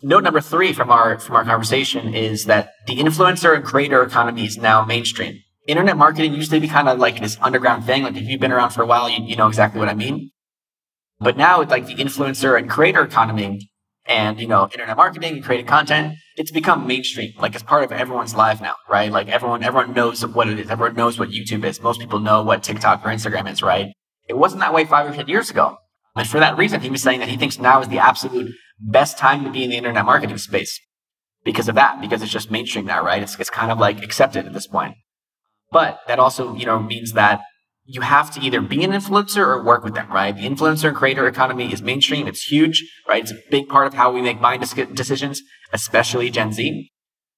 Note 0.05 0.23
number 0.23 0.39
three 0.39 0.71
from 0.71 0.91
our 0.91 1.19
from 1.19 1.35
our 1.35 1.43
conversation 1.43 2.13
is 2.13 2.45
that 2.45 2.69
the 2.85 2.95
influencer 2.95 3.55
and 3.55 3.65
creator 3.65 4.03
economy 4.03 4.45
is 4.45 4.55
now 4.55 4.85
mainstream. 4.85 5.41
Internet 5.67 5.97
marketing 5.97 6.33
used 6.33 6.51
to 6.51 6.59
be 6.59 6.67
kind 6.67 6.87
of 6.87 6.99
like 6.99 7.19
this 7.19 7.37
underground 7.41 7.85
thing. 7.85 8.03
Like 8.03 8.15
if 8.15 8.23
you've 8.23 8.39
been 8.39 8.51
around 8.51 8.69
for 8.69 8.83
a 8.83 8.85
while, 8.85 9.09
you, 9.09 9.23
you 9.23 9.35
know 9.35 9.47
exactly 9.47 9.79
what 9.79 9.89
I 9.89 9.95
mean. 9.95 10.29
But 11.19 11.37
now 11.37 11.61
it's 11.61 11.71
like 11.71 11.87
the 11.87 11.95
influencer 11.95 12.57
and 12.57 12.69
creator 12.69 13.01
economy 13.01 13.71
and 14.05 14.39
you 14.39 14.47
know 14.47 14.65
internet 14.65 14.95
marketing 14.95 15.33
and 15.33 15.43
creating 15.43 15.65
content 15.65 16.15
it's 16.37 16.51
become 16.51 16.85
mainstream 16.85 17.33
like 17.39 17.55
it's 17.55 17.63
part 17.63 17.83
of 17.83 17.91
everyone's 17.91 18.35
life 18.35 18.61
now 18.61 18.75
right 18.87 19.11
like 19.11 19.27
everyone 19.29 19.63
everyone 19.63 19.95
knows 19.95 20.23
what 20.27 20.47
it 20.47 20.59
is 20.59 20.69
everyone 20.69 20.95
knows 20.95 21.17
what 21.17 21.29
youtube 21.29 21.63
is 21.65 21.81
most 21.81 21.99
people 21.99 22.19
know 22.19 22.43
what 22.43 22.61
tiktok 22.61 23.03
or 23.03 23.09
instagram 23.09 23.51
is 23.51 23.63
right 23.63 23.87
it 24.29 24.37
wasn't 24.37 24.59
that 24.59 24.71
way 24.71 24.85
five 24.85 25.09
or 25.09 25.15
ten 25.15 25.27
years 25.27 25.49
ago 25.49 25.75
and 26.15 26.27
for 26.27 26.39
that 26.39 26.55
reason 26.55 26.81
he 26.81 26.89
was 26.91 27.01
saying 27.01 27.19
that 27.19 27.29
he 27.29 27.35
thinks 27.35 27.57
now 27.57 27.81
is 27.81 27.87
the 27.87 27.97
absolute 27.97 28.53
best 28.79 29.17
time 29.17 29.43
to 29.43 29.51
be 29.51 29.63
in 29.63 29.69
the 29.69 29.77
internet 29.77 30.05
marketing 30.05 30.37
space 30.37 30.79
because 31.43 31.67
of 31.67 31.75
that, 31.75 32.01
because 32.01 32.21
it's 32.21 32.31
just 32.31 32.51
mainstream 32.51 32.85
now, 32.85 33.03
right? 33.03 33.21
It's, 33.21 33.39
it's 33.39 33.49
kind 33.49 33.71
of 33.71 33.79
like 33.79 34.03
accepted 34.03 34.45
at 34.45 34.53
this 34.53 34.67
point. 34.67 34.95
But 35.71 35.99
that 36.07 36.19
also, 36.19 36.55
you 36.55 36.65
know, 36.65 36.79
means 36.79 37.13
that 37.13 37.41
you 37.85 38.01
have 38.01 38.31
to 38.31 38.41
either 38.41 38.61
be 38.61 38.83
an 38.83 38.91
influencer 38.91 39.45
or 39.45 39.63
work 39.63 39.83
with 39.83 39.93
them, 39.93 40.11
right? 40.11 40.35
The 40.35 40.47
influencer 40.47 40.87
and 40.87 40.97
creator 40.97 41.27
economy 41.27 41.71
is 41.71 41.81
mainstream. 41.81 42.27
It's 42.27 42.43
huge, 42.43 42.83
right? 43.07 43.21
It's 43.21 43.31
a 43.31 43.39
big 43.51 43.67
part 43.67 43.85
of 43.85 43.93
how 43.93 44.11
we 44.11 44.21
make 44.21 44.41
buying 44.41 44.59
decisions, 44.59 45.41
especially 45.71 46.31
Gen 46.31 46.51
Z. 46.51 46.89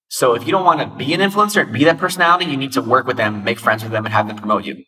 So 0.07 0.35
if 0.35 0.45
you 0.45 0.51
don't 0.51 0.63
want 0.63 0.79
to 0.79 0.87
be 0.87 1.13
an 1.13 1.19
influencer 1.19 1.63
and 1.63 1.73
be 1.73 1.83
that 1.83 1.97
personality, 1.97 2.45
you 2.45 2.55
need 2.55 2.71
to 2.73 2.81
work 2.81 3.07
with 3.07 3.17
them, 3.17 3.43
make 3.43 3.59
friends 3.59 3.83
with 3.83 3.91
them, 3.91 4.05
and 4.05 4.13
have 4.13 4.27
them 4.27 4.37
promote 4.37 4.63
you. 4.63 4.83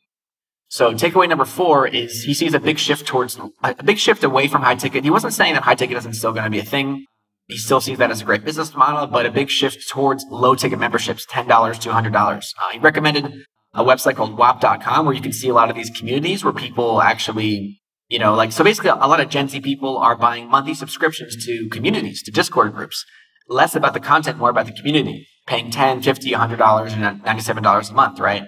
So 0.69 0.93
takeaway 0.93 1.27
number 1.27 1.45
four 1.45 1.87
is 1.87 2.23
he 2.23 2.33
sees 2.35 2.53
a 2.53 2.59
big 2.59 2.77
shift 2.77 3.07
towards 3.07 3.39
a 3.63 3.83
big 3.83 3.97
shift 3.97 4.23
away 4.23 4.47
from 4.47 4.61
high 4.61 4.75
ticket. 4.75 5.03
He 5.03 5.09
wasn't 5.09 5.33
saying 5.33 5.55
that 5.55 5.63
high 5.63 5.75
ticket 5.75 5.97
isn't 5.97 6.13
still 6.13 6.31
going 6.31 6.43
to 6.43 6.49
be 6.49 6.59
a 6.59 6.63
thing. 6.63 7.05
He 7.47 7.57
still 7.57 7.81
sees 7.81 7.97
that 7.97 8.11
as 8.11 8.21
a 8.21 8.25
great 8.25 8.45
business 8.45 8.75
model, 8.75 9.07
but 9.07 9.25
a 9.25 9.31
big 9.31 9.49
shift 9.49 9.89
towards 9.89 10.23
low 10.29 10.53
ticket 10.53 10.77
memberships, 10.77 11.25
$10 11.25 11.79
to 11.79 11.89
$100. 11.89 12.13
Uh, 12.15 12.69
he 12.71 12.77
recommended 12.77 13.33
a 13.73 13.83
website 13.83 14.15
called 14.15 14.37
whop.com 14.37 15.05
where 15.07 15.15
you 15.15 15.21
can 15.21 15.33
see 15.33 15.49
a 15.49 15.53
lot 15.55 15.71
of 15.71 15.75
these 15.75 15.89
communities 15.89 16.43
where 16.43 16.53
people 16.53 17.01
actually, 17.01 17.81
you 18.07 18.19
know, 18.19 18.35
like, 18.35 18.51
so 18.51 18.63
basically 18.63 18.91
a 18.91 18.95
lot 18.95 19.19
of 19.19 19.29
Gen 19.29 19.49
Z 19.49 19.59
people 19.61 19.97
are 19.97 20.15
buying 20.15 20.47
monthly 20.47 20.75
subscriptions 20.75 21.43
to 21.47 21.67
communities, 21.69 22.21
to 22.21 22.31
Discord 22.31 22.75
groups, 22.75 23.03
less 23.47 23.75
about 23.75 23.95
the 23.95 23.99
content, 23.99 24.37
more 24.37 24.51
about 24.51 24.67
the 24.67 24.71
community, 24.71 25.25
paying 25.47 25.71
10, 25.71 26.03
50, 26.03 26.31
$100 26.31 26.91
and 26.91 27.23
$97 27.23 27.89
a 27.89 27.93
month, 27.93 28.19
right? 28.19 28.43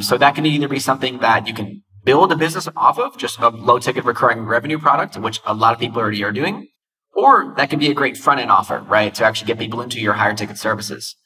So 0.00 0.16
that 0.18 0.34
can 0.34 0.46
either 0.46 0.68
be 0.68 0.78
something 0.78 1.18
that 1.18 1.46
you 1.46 1.54
can 1.54 1.82
build 2.04 2.32
a 2.32 2.36
business 2.36 2.68
off 2.76 2.98
of, 2.98 3.18
just 3.18 3.38
a 3.38 3.48
low 3.48 3.78
ticket 3.78 4.04
recurring 4.04 4.44
revenue 4.44 4.78
product, 4.78 5.16
which 5.16 5.40
a 5.44 5.54
lot 5.54 5.74
of 5.74 5.80
people 5.80 6.00
already 6.00 6.22
are 6.22 6.32
doing, 6.32 6.68
or 7.12 7.54
that 7.56 7.70
can 7.70 7.78
be 7.78 7.90
a 7.90 7.94
great 7.94 8.16
front 8.16 8.40
end 8.40 8.50
offer, 8.50 8.78
right? 8.88 9.14
To 9.16 9.24
actually 9.24 9.48
get 9.48 9.58
people 9.58 9.80
into 9.80 10.00
your 10.00 10.14
higher 10.14 10.34
ticket 10.34 10.58
services. 10.58 11.16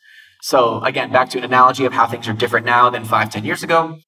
So 0.42 0.83
again, 0.83 1.12
back 1.12 1.30
to 1.30 1.38
an 1.38 1.44
analogy 1.44 1.85
of 1.85 1.92
how 1.92 2.06
things 2.06 2.28
are 2.28 2.33
different 2.33 2.66
now 2.66 2.90
than 2.90 3.04
five, 3.04 3.30
ten 3.30 3.44
years 3.44 3.62
ago. 3.62 3.99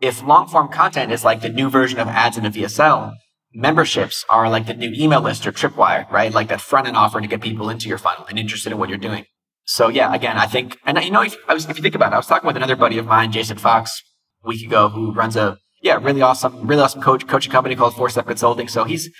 If 0.00 0.22
long 0.22 0.48
form 0.48 0.68
content 0.68 1.12
is 1.12 1.24
like 1.24 1.40
the 1.40 1.48
new 1.48 1.70
version 1.70 1.98
of 1.98 2.08
ads 2.08 2.36
in 2.36 2.46
a 2.46 2.50
VSL, 2.50 3.14
memberships 3.54 4.24
are 4.28 4.48
like 4.48 4.66
the 4.66 4.74
new 4.74 4.92
email 4.92 5.20
list 5.20 5.46
or 5.46 5.52
tripwire, 5.52 6.10
right? 6.10 6.32
Like 6.32 6.48
that 6.48 6.60
front 6.60 6.88
end 6.88 6.96
offer 6.96 7.20
to 7.20 7.26
get 7.26 7.40
people 7.40 7.70
into 7.70 7.88
your 7.88 7.98
funnel 7.98 8.26
and 8.26 8.38
interested 8.38 8.72
in 8.72 8.78
what 8.78 8.88
you're 8.88 8.98
doing. 8.98 9.24
So 9.64 9.88
yeah, 9.88 10.14
again, 10.14 10.36
I 10.36 10.46
think, 10.46 10.78
and 10.84 11.02
you 11.02 11.10
know, 11.10 11.22
if, 11.22 11.36
was, 11.48 11.68
if 11.68 11.76
you 11.76 11.82
think 11.82 11.94
about 11.94 12.12
it, 12.12 12.14
I 12.14 12.18
was 12.18 12.26
talking 12.26 12.46
with 12.46 12.56
another 12.56 12.76
buddy 12.76 12.98
of 12.98 13.06
mine, 13.06 13.32
Jason 13.32 13.56
Fox, 13.56 14.02
a 14.44 14.48
week 14.48 14.64
ago, 14.66 14.88
who 14.88 15.12
runs 15.12 15.36
a 15.36 15.56
yeah 15.82 15.98
really 16.00 16.22
awesome, 16.22 16.66
really 16.66 16.82
awesome 16.82 17.02
coach 17.02 17.26
coaching 17.26 17.52
company 17.52 17.74
called 17.74 17.94
Four 17.94 18.10
Step 18.10 18.26
Consulting. 18.26 18.68
So 18.68 18.84
he's 18.84 19.10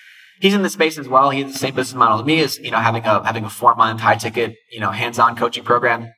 he's 0.40 0.54
in 0.54 0.62
the 0.62 0.70
space 0.70 0.98
as 0.98 1.08
well. 1.08 1.30
He 1.30 1.42
has 1.42 1.52
the 1.52 1.58
same 1.58 1.74
business 1.74 1.98
model 1.98 2.20
as 2.20 2.26
me, 2.26 2.40
is 2.40 2.58
you 2.58 2.70
know 2.70 2.78
having 2.78 3.04
a 3.04 3.24
having 3.24 3.44
a 3.44 3.50
four 3.50 3.74
month 3.74 4.00
high 4.00 4.16
ticket 4.16 4.54
you 4.70 4.80
know 4.80 4.90
hands 4.90 5.18
on 5.18 5.36
coaching 5.36 5.64
program. 5.64 6.12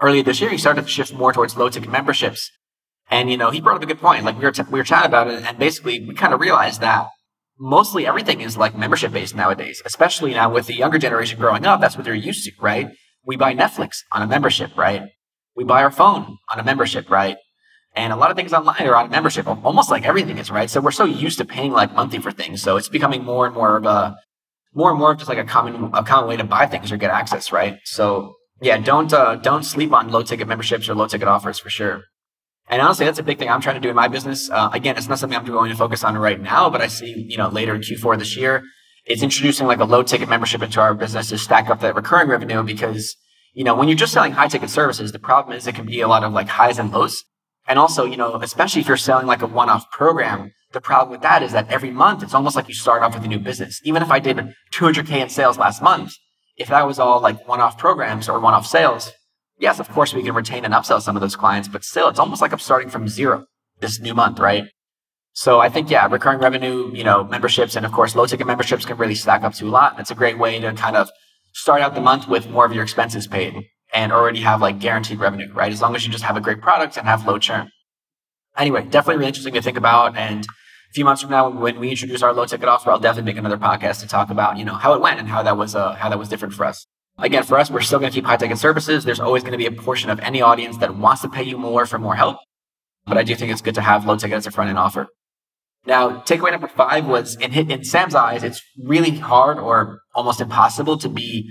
Earlier 0.00 0.22
this 0.22 0.40
year, 0.40 0.50
he 0.50 0.58
started 0.58 0.82
to 0.82 0.88
shift 0.88 1.14
more 1.14 1.32
towards 1.32 1.56
low 1.56 1.68
ticket 1.68 1.90
memberships, 1.90 2.50
and 3.10 3.30
you 3.30 3.36
know 3.36 3.50
he 3.50 3.60
brought 3.60 3.76
up 3.76 3.82
a 3.82 3.86
good 3.86 4.00
point. 4.00 4.24
Like 4.24 4.38
we 4.38 4.44
were 4.44 4.52
t- 4.52 4.62
we 4.70 4.78
were 4.78 4.84
chatting 4.84 5.08
about 5.08 5.28
it, 5.28 5.42
and 5.44 5.58
basically 5.58 6.04
we 6.04 6.14
kind 6.14 6.32
of 6.32 6.40
realized 6.40 6.80
that 6.82 7.08
mostly 7.58 8.06
everything 8.06 8.40
is 8.40 8.56
like 8.56 8.76
membership 8.76 9.12
based 9.12 9.34
nowadays, 9.34 9.82
especially 9.84 10.32
now 10.34 10.52
with 10.52 10.66
the 10.66 10.74
younger 10.74 10.98
generation 10.98 11.38
growing 11.38 11.66
up. 11.66 11.80
That's 11.80 11.96
what 11.96 12.04
they're 12.04 12.14
used 12.14 12.44
to, 12.44 12.52
right? 12.60 12.90
We 13.24 13.36
buy 13.36 13.54
Netflix 13.54 13.98
on 14.12 14.22
a 14.22 14.26
membership, 14.26 14.76
right? 14.76 15.10
We 15.56 15.64
buy 15.64 15.82
our 15.82 15.90
phone 15.90 16.38
on 16.50 16.58
a 16.58 16.64
membership, 16.64 17.10
right? 17.10 17.36
And 17.94 18.12
a 18.12 18.16
lot 18.16 18.30
of 18.30 18.36
things 18.36 18.52
online 18.52 18.82
are 18.86 18.96
on 18.96 19.06
a 19.06 19.10
membership, 19.10 19.46
almost 19.46 19.90
like 19.90 20.04
everything 20.04 20.38
is, 20.38 20.50
right? 20.50 20.70
So 20.70 20.80
we're 20.80 20.90
so 20.92 21.04
used 21.04 21.38
to 21.38 21.44
paying 21.44 21.72
like 21.72 21.94
monthly 21.94 22.18
for 22.18 22.32
things. 22.32 22.62
So 22.62 22.76
it's 22.76 22.88
becoming 22.88 23.22
more 23.22 23.46
and 23.46 23.54
more 23.54 23.76
of 23.76 23.84
a, 23.84 24.16
more 24.74 24.90
and 24.90 24.98
more 24.98 25.12
of 25.12 25.18
just 25.18 25.28
like 25.28 25.38
a 25.38 25.44
common, 25.44 25.90
a 25.92 26.02
common 26.02 26.28
way 26.28 26.36
to 26.36 26.44
buy 26.44 26.66
things 26.66 26.90
or 26.90 26.96
get 26.96 27.10
access, 27.10 27.52
right? 27.52 27.78
So 27.84 28.34
yeah, 28.62 28.78
don't, 28.78 29.12
uh, 29.12 29.36
don't 29.36 29.64
sleep 29.64 29.92
on 29.92 30.10
low 30.10 30.22
ticket 30.22 30.48
memberships 30.48 30.88
or 30.88 30.94
low 30.94 31.06
ticket 31.06 31.28
offers 31.28 31.58
for 31.58 31.68
sure. 31.68 32.04
And 32.68 32.80
honestly, 32.80 33.04
that's 33.04 33.18
a 33.18 33.22
big 33.22 33.38
thing 33.38 33.50
I'm 33.50 33.60
trying 33.60 33.74
to 33.74 33.80
do 33.80 33.90
in 33.90 33.96
my 33.96 34.08
business. 34.08 34.48
Uh, 34.48 34.70
again, 34.72 34.96
it's 34.96 35.08
not 35.08 35.18
something 35.18 35.36
I'm 35.36 35.44
going 35.44 35.70
to 35.70 35.76
focus 35.76 36.02
on 36.04 36.16
right 36.16 36.40
now, 36.40 36.70
but 36.70 36.80
I 36.80 36.86
see, 36.86 37.26
you 37.28 37.36
know, 37.36 37.48
later 37.48 37.74
in 37.74 37.82
Q4 37.82 38.18
this 38.18 38.36
year, 38.36 38.62
it's 39.04 39.22
introducing 39.22 39.66
like 39.66 39.80
a 39.80 39.84
low 39.84 40.02
ticket 40.02 40.28
membership 40.28 40.62
into 40.62 40.80
our 40.80 40.94
business 40.94 41.28
to 41.30 41.38
stack 41.38 41.68
up 41.68 41.80
that 41.80 41.94
recurring 41.94 42.28
revenue 42.28 42.62
because, 42.62 43.16
you 43.52 43.64
know, 43.64 43.74
when 43.74 43.88
you're 43.88 43.96
just 43.96 44.12
selling 44.12 44.32
high 44.32 44.48
ticket 44.48 44.70
services, 44.70 45.12
the 45.12 45.18
problem 45.18 45.56
is 45.56 45.66
it 45.66 45.74
can 45.74 45.86
be 45.86 46.00
a 46.00 46.08
lot 46.08 46.24
of 46.24 46.32
like 46.32 46.48
highs 46.48 46.78
and 46.78 46.92
lows. 46.92 47.24
And 47.66 47.78
also, 47.78 48.04
you 48.04 48.16
know, 48.16 48.36
especially 48.36 48.80
if 48.80 48.88
you're 48.88 48.96
selling 48.96 49.26
like 49.26 49.42
a 49.42 49.46
one 49.46 49.68
off 49.68 49.90
program, 49.90 50.52
the 50.72 50.80
problem 50.80 51.10
with 51.10 51.22
that 51.22 51.42
is 51.42 51.52
that 51.52 51.70
every 51.70 51.90
month 51.90 52.22
it's 52.22 52.34
almost 52.34 52.56
like 52.56 52.68
you 52.68 52.74
start 52.74 53.02
off 53.02 53.14
with 53.14 53.24
a 53.24 53.28
new 53.28 53.38
business. 53.38 53.80
Even 53.84 54.02
if 54.02 54.10
I 54.10 54.18
did 54.18 54.38
200K 54.72 55.10
in 55.20 55.28
sales 55.28 55.58
last 55.58 55.82
month, 55.82 56.12
if 56.56 56.68
that 56.68 56.86
was 56.86 56.98
all 56.98 57.20
like 57.20 57.46
one 57.46 57.60
off 57.60 57.78
programs 57.78 58.28
or 58.28 58.40
one 58.40 58.54
off 58.54 58.66
sales, 58.66 59.12
yes, 59.58 59.80
of 59.80 59.88
course 59.88 60.14
we 60.14 60.22
can 60.22 60.34
retain 60.34 60.64
and 60.64 60.74
upsell 60.74 61.00
some 61.00 61.16
of 61.16 61.22
those 61.22 61.36
clients, 61.36 61.68
but 61.68 61.84
still 61.84 62.08
it's 62.08 62.18
almost 62.18 62.40
like 62.40 62.52
I'm 62.52 62.58
starting 62.58 62.88
from 62.88 63.08
zero 63.08 63.46
this 63.80 64.00
new 64.00 64.14
month, 64.14 64.38
right? 64.38 64.64
So 65.34 65.60
I 65.60 65.68
think, 65.68 65.90
yeah, 65.90 66.06
recurring 66.06 66.40
revenue, 66.40 66.90
you 66.94 67.04
know, 67.04 67.24
memberships 67.24 67.76
and 67.76 67.86
of 67.86 67.92
course 67.92 68.14
low 68.14 68.26
ticket 68.26 68.46
memberships 68.46 68.84
can 68.84 68.98
really 68.98 69.14
stack 69.14 69.42
up 69.42 69.54
to 69.54 69.66
a 69.66 69.70
lot. 69.70 69.98
It's 69.98 70.10
a 70.10 70.14
great 70.14 70.38
way 70.38 70.60
to 70.60 70.72
kind 70.74 70.96
of 70.96 71.10
start 71.54 71.80
out 71.80 71.94
the 71.94 72.00
month 72.00 72.28
with 72.28 72.50
more 72.50 72.66
of 72.66 72.72
your 72.72 72.82
expenses 72.82 73.26
paid 73.26 73.54
and 73.94 74.12
already 74.12 74.40
have 74.40 74.60
like 74.60 74.78
guaranteed 74.78 75.20
revenue, 75.20 75.52
right? 75.52 75.72
As 75.72 75.80
long 75.80 75.94
as 75.94 76.04
you 76.04 76.12
just 76.12 76.24
have 76.24 76.36
a 76.36 76.40
great 76.40 76.60
product 76.60 76.96
and 76.96 77.06
have 77.06 77.26
low 77.26 77.38
churn. 77.38 77.70
Anyway, 78.56 78.84
definitely 78.84 79.16
really 79.16 79.28
interesting 79.28 79.54
to 79.54 79.62
think 79.62 79.78
about. 79.78 80.16
And 80.16 80.44
a 80.44 80.92
few 80.92 81.04
months 81.04 81.22
from 81.22 81.30
now, 81.30 81.48
when 81.48 81.80
we 81.80 81.90
introduce 81.90 82.22
our 82.22 82.34
low 82.34 82.44
ticket 82.44 82.68
offer, 82.68 82.90
I'll 82.90 82.98
definitely 82.98 83.32
make 83.32 83.38
another 83.38 83.56
podcast 83.56 84.00
to 84.00 84.06
talk 84.06 84.28
about, 84.28 84.58
you 84.58 84.64
know, 84.64 84.74
how 84.74 84.92
it 84.92 85.00
went 85.00 85.18
and 85.18 85.28
how 85.28 85.42
that 85.42 85.56
was, 85.56 85.74
uh, 85.74 85.94
how 85.94 86.10
that 86.10 86.18
was 86.18 86.28
different 86.28 86.52
for 86.52 86.66
us. 86.66 86.86
Again, 87.18 87.42
for 87.42 87.58
us, 87.58 87.70
we're 87.70 87.80
still 87.80 87.98
going 87.98 88.10
to 88.10 88.14
keep 88.14 88.24
high 88.24 88.36
ticket 88.36 88.58
services. 88.58 89.04
There's 89.04 89.20
always 89.20 89.42
going 89.42 89.52
to 89.52 89.58
be 89.58 89.66
a 89.66 89.72
portion 89.72 90.10
of 90.10 90.20
any 90.20 90.42
audience 90.42 90.76
that 90.78 90.96
wants 90.96 91.22
to 91.22 91.28
pay 91.28 91.42
you 91.42 91.56
more 91.56 91.86
for 91.86 91.98
more 91.98 92.16
help. 92.16 92.38
But 93.06 93.18
I 93.18 93.22
do 93.22 93.34
think 93.34 93.50
it's 93.50 93.60
good 93.60 93.74
to 93.74 93.80
have 93.80 94.06
low 94.06 94.16
ticket 94.16 94.36
as 94.36 94.46
a 94.46 94.50
front 94.50 94.70
end 94.70 94.78
offer. 94.78 95.08
Now, 95.84 96.20
takeaway 96.20 96.52
number 96.52 96.68
five 96.68 97.06
was 97.06 97.36
in, 97.36 97.52
in 97.52 97.84
Sam's 97.84 98.14
eyes, 98.14 98.44
it's 98.44 98.62
really 98.82 99.18
hard 99.18 99.58
or 99.58 100.00
almost 100.14 100.40
impossible 100.40 100.96
to 100.98 101.08
be 101.08 101.50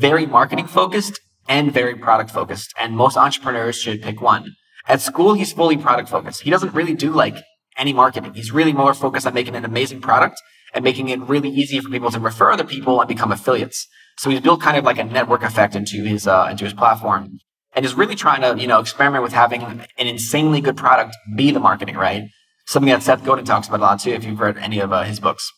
very 0.00 0.26
marketing 0.26 0.66
focused 0.66 1.20
and 1.48 1.72
very 1.72 1.94
product 1.94 2.30
focused. 2.30 2.72
And 2.80 2.96
most 2.96 3.16
entrepreneurs 3.16 3.76
should 3.76 4.02
pick 4.02 4.20
one. 4.20 4.54
At 4.88 5.00
Skool, 5.00 5.36
he's 5.36 5.52
fully 5.52 5.76
product 5.76 6.08
focused. 6.08 6.42
He 6.42 6.50
doesn't 6.50 6.72
really 6.74 6.94
do 6.94 7.10
like 7.10 7.36
any 7.76 7.92
marketing. 7.92 8.34
He's 8.34 8.52
really 8.52 8.72
more 8.72 8.94
focused 8.94 9.26
on 9.26 9.34
making 9.34 9.54
an 9.54 9.64
amazing 9.64 10.00
product 10.00 10.40
and 10.72 10.82
making 10.84 11.08
it 11.08 11.20
really 11.20 11.48
easy 11.48 11.80
for 11.80 11.90
people 11.90 12.10
to 12.10 12.20
refer 12.20 12.50
other 12.52 12.64
people 12.64 13.00
and 13.00 13.08
become 13.08 13.32
affiliates. 13.32 13.86
So 14.18 14.30
he's 14.30 14.40
built 14.40 14.60
kind 14.60 14.76
of 14.76 14.84
like 14.84 14.98
a 14.98 15.04
network 15.04 15.42
effect 15.42 15.74
into 15.74 16.04
his 16.04 16.26
uh, 16.26 16.48
into 16.50 16.64
his 16.64 16.72
platform, 16.72 17.38
and 17.74 17.84
is 17.84 17.94
really 17.94 18.14
trying 18.14 18.40
to 18.40 18.60
you 18.60 18.66
know 18.66 18.80
experiment 18.80 19.22
with 19.22 19.34
having 19.34 19.62
an 19.62 19.86
insanely 19.98 20.60
good 20.60 20.76
product 20.76 21.14
be 21.36 21.50
the 21.50 21.60
marketing, 21.60 21.96
right? 21.96 22.24
Something 22.66 22.90
that 22.90 23.02
Seth 23.02 23.24
Godin 23.24 23.44
talks 23.44 23.68
about 23.68 23.80
a 23.80 23.82
lot 23.82 24.00
too, 24.00 24.10
if 24.10 24.24
you've 24.24 24.40
read 24.40 24.58
any 24.58 24.80
of 24.80 24.92
uh, 24.92 25.04
his 25.04 25.20
books. 25.20 25.52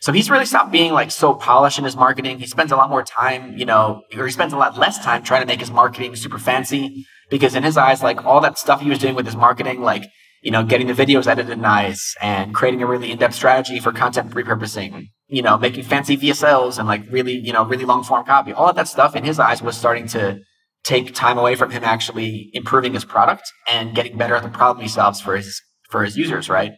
So 0.00 0.12
he's 0.12 0.30
really 0.30 0.44
stopped 0.44 0.70
being 0.70 0.92
like 0.92 1.10
so 1.10 1.34
polished 1.34 1.78
in 1.78 1.84
his 1.84 1.96
marketing. 1.96 2.38
He 2.38 2.46
spends 2.46 2.70
a 2.70 2.76
lot 2.76 2.90
more 2.90 3.02
time, 3.02 3.56
you 3.56 3.64
know, 3.64 4.02
or 4.16 4.26
he 4.26 4.32
spends 4.32 4.52
a 4.52 4.56
lot 4.56 4.76
less 4.76 5.02
time 5.02 5.22
trying 5.22 5.40
to 5.40 5.46
make 5.46 5.60
his 5.60 5.70
marketing 5.70 6.14
super 6.16 6.38
fancy 6.38 7.06
because 7.30 7.54
in 7.54 7.62
his 7.62 7.76
eyes, 7.76 8.02
like 8.02 8.24
all 8.24 8.40
that 8.42 8.58
stuff 8.58 8.82
he 8.82 8.90
was 8.90 8.98
doing 8.98 9.14
with 9.14 9.24
his 9.24 9.36
marketing, 9.36 9.80
like, 9.80 10.04
you 10.42 10.50
know, 10.50 10.62
getting 10.62 10.86
the 10.86 10.92
videos 10.92 11.26
edited 11.26 11.58
nice 11.58 12.14
and 12.20 12.54
creating 12.54 12.82
a 12.82 12.86
really 12.86 13.10
in-depth 13.10 13.34
strategy 13.34 13.80
for 13.80 13.90
content 13.90 14.32
repurposing, 14.32 15.06
you 15.28 15.42
know, 15.42 15.56
making 15.56 15.82
fancy 15.82 16.16
VSLs 16.16 16.78
and 16.78 16.86
like 16.86 17.02
really, 17.10 17.32
you 17.32 17.52
know, 17.52 17.64
really 17.64 17.86
long 17.86 18.04
form 18.04 18.24
copy. 18.26 18.52
All 18.52 18.68
of 18.68 18.76
that 18.76 18.88
stuff 18.88 19.16
in 19.16 19.24
his 19.24 19.40
eyes 19.40 19.62
was 19.62 19.76
starting 19.76 20.06
to 20.08 20.40
take 20.84 21.14
time 21.14 21.38
away 21.38 21.56
from 21.56 21.70
him 21.70 21.82
actually 21.82 22.50
improving 22.52 22.92
his 22.92 23.04
product 23.04 23.50
and 23.68 23.94
getting 23.94 24.16
better 24.16 24.36
at 24.36 24.42
the 24.42 24.50
problem 24.50 24.82
he 24.82 24.88
solves 24.88 25.20
for 25.20 25.36
his 25.36 25.60
for 25.96 26.04
his 26.04 26.18
users, 26.18 26.50
right? 26.50 26.72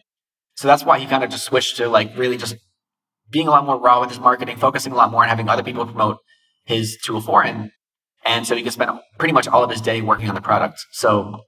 So 0.55 0.65
that's 0.69 0.85
why 0.85 0.97
he 0.97 1.05
kind 1.05 1.25
of 1.25 1.29
just 1.29 1.43
switched 1.43 1.75
to 1.75 1.89
like 1.89 2.17
really 2.17 2.37
just 2.37 2.55
being 3.29 3.49
a 3.49 3.51
lot 3.51 3.65
more 3.65 3.77
raw 3.77 3.99
with 3.99 4.09
his 4.09 4.19
marketing, 4.19 4.55
focusing 4.55 4.93
a 4.93 4.95
lot 4.95 5.11
more 5.11 5.23
on 5.23 5.27
having 5.27 5.49
other 5.49 5.61
people 5.61 5.85
promote 5.85 6.19
his 6.63 6.97
tool 7.03 7.19
for 7.19 7.43
him. 7.43 7.69
And 8.25 8.47
so 8.47 8.55
he 8.55 8.63
can 8.63 8.71
spend 8.71 8.91
pretty 9.17 9.33
much 9.33 9.45
all 9.45 9.61
of 9.61 9.69
his 9.69 9.81
day 9.81 9.99
working 9.99 10.29
on 10.29 10.35
the 10.35 10.41
product. 10.41 10.79
So 10.93 11.41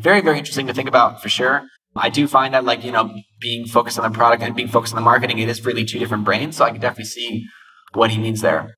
very, 0.00 0.20
very 0.20 0.38
interesting 0.38 0.66
to 0.66 0.74
think 0.74 0.86
about 0.86 1.22
for 1.22 1.30
sure. 1.30 1.66
I 1.96 2.10
do 2.10 2.26
find 2.26 2.52
that 2.52 2.66
like, 2.66 2.84
you 2.84 2.92
know, 2.92 3.10
being 3.40 3.66
focused 3.66 3.98
on 3.98 4.10
the 4.10 4.14
product 4.14 4.42
and 4.42 4.54
being 4.54 4.68
focused 4.68 4.92
on 4.92 5.00
the 5.00 5.04
marketing, 5.04 5.38
it 5.38 5.48
is 5.48 5.64
really 5.64 5.86
two 5.86 5.98
different 5.98 6.26
brains. 6.26 6.56
So 6.56 6.64
I 6.66 6.72
can 6.72 6.80
definitely 6.80 7.06
see 7.06 7.46
what 7.94 8.10
he 8.10 8.18
means 8.18 8.42
there. 8.42 8.74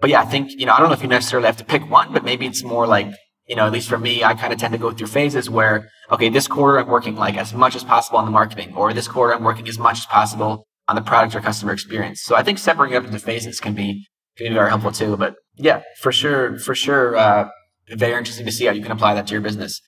But 0.00 0.08
yeah, 0.08 0.22
I 0.22 0.24
think, 0.24 0.52
you 0.52 0.64
know, 0.64 0.72
I 0.72 0.78
don't 0.78 0.88
know 0.88 0.94
if 0.94 1.02
you 1.02 1.08
necessarily 1.08 1.46
have 1.46 1.58
to 1.58 1.64
pick 1.64 1.90
one, 1.90 2.14
but 2.14 2.24
maybe 2.24 2.46
it's 2.46 2.64
more 2.64 2.86
like, 2.86 3.12
you 3.48 3.56
know, 3.56 3.66
at 3.66 3.72
least 3.72 3.88
for 3.88 3.98
me, 3.98 4.22
I 4.22 4.34
kind 4.34 4.52
of 4.52 4.58
tend 4.58 4.72
to 4.72 4.78
go 4.78 4.92
through 4.92 5.08
phases 5.08 5.50
where, 5.50 5.88
okay, 6.10 6.28
this 6.28 6.46
quarter 6.46 6.78
I'm 6.78 6.88
working 6.88 7.16
like 7.16 7.36
as 7.36 7.52
much 7.52 7.74
as 7.74 7.84
possible 7.84 8.18
on 8.18 8.24
the 8.24 8.30
marketing, 8.30 8.74
or 8.76 8.92
this 8.92 9.08
quarter 9.08 9.34
I'm 9.34 9.44
working 9.44 9.68
as 9.68 9.78
much 9.78 9.98
as 9.98 10.06
possible 10.06 10.66
on 10.88 10.96
the 10.96 11.02
product 11.02 11.34
or 11.34 11.40
customer 11.40 11.72
experience. 11.72 12.22
So 12.22 12.36
I 12.36 12.42
think 12.42 12.58
separating 12.58 12.96
up 12.96 13.04
into 13.04 13.18
phases 13.18 13.60
can 13.60 13.74
be 13.74 14.06
can 14.36 14.48
be 14.48 14.54
very 14.54 14.70
helpful 14.70 14.92
too. 14.92 15.16
But 15.16 15.34
yeah, 15.56 15.82
for 16.00 16.12
sure, 16.12 16.58
for 16.58 16.74
sure, 16.74 17.16
uh, 17.16 17.48
very 17.88 18.16
interesting 18.16 18.46
to 18.46 18.52
see 18.52 18.66
how 18.66 18.72
you 18.72 18.82
can 18.82 18.92
apply 18.92 19.14
that 19.14 19.26
to 19.26 19.32
your 19.32 19.42
business. 19.42 19.80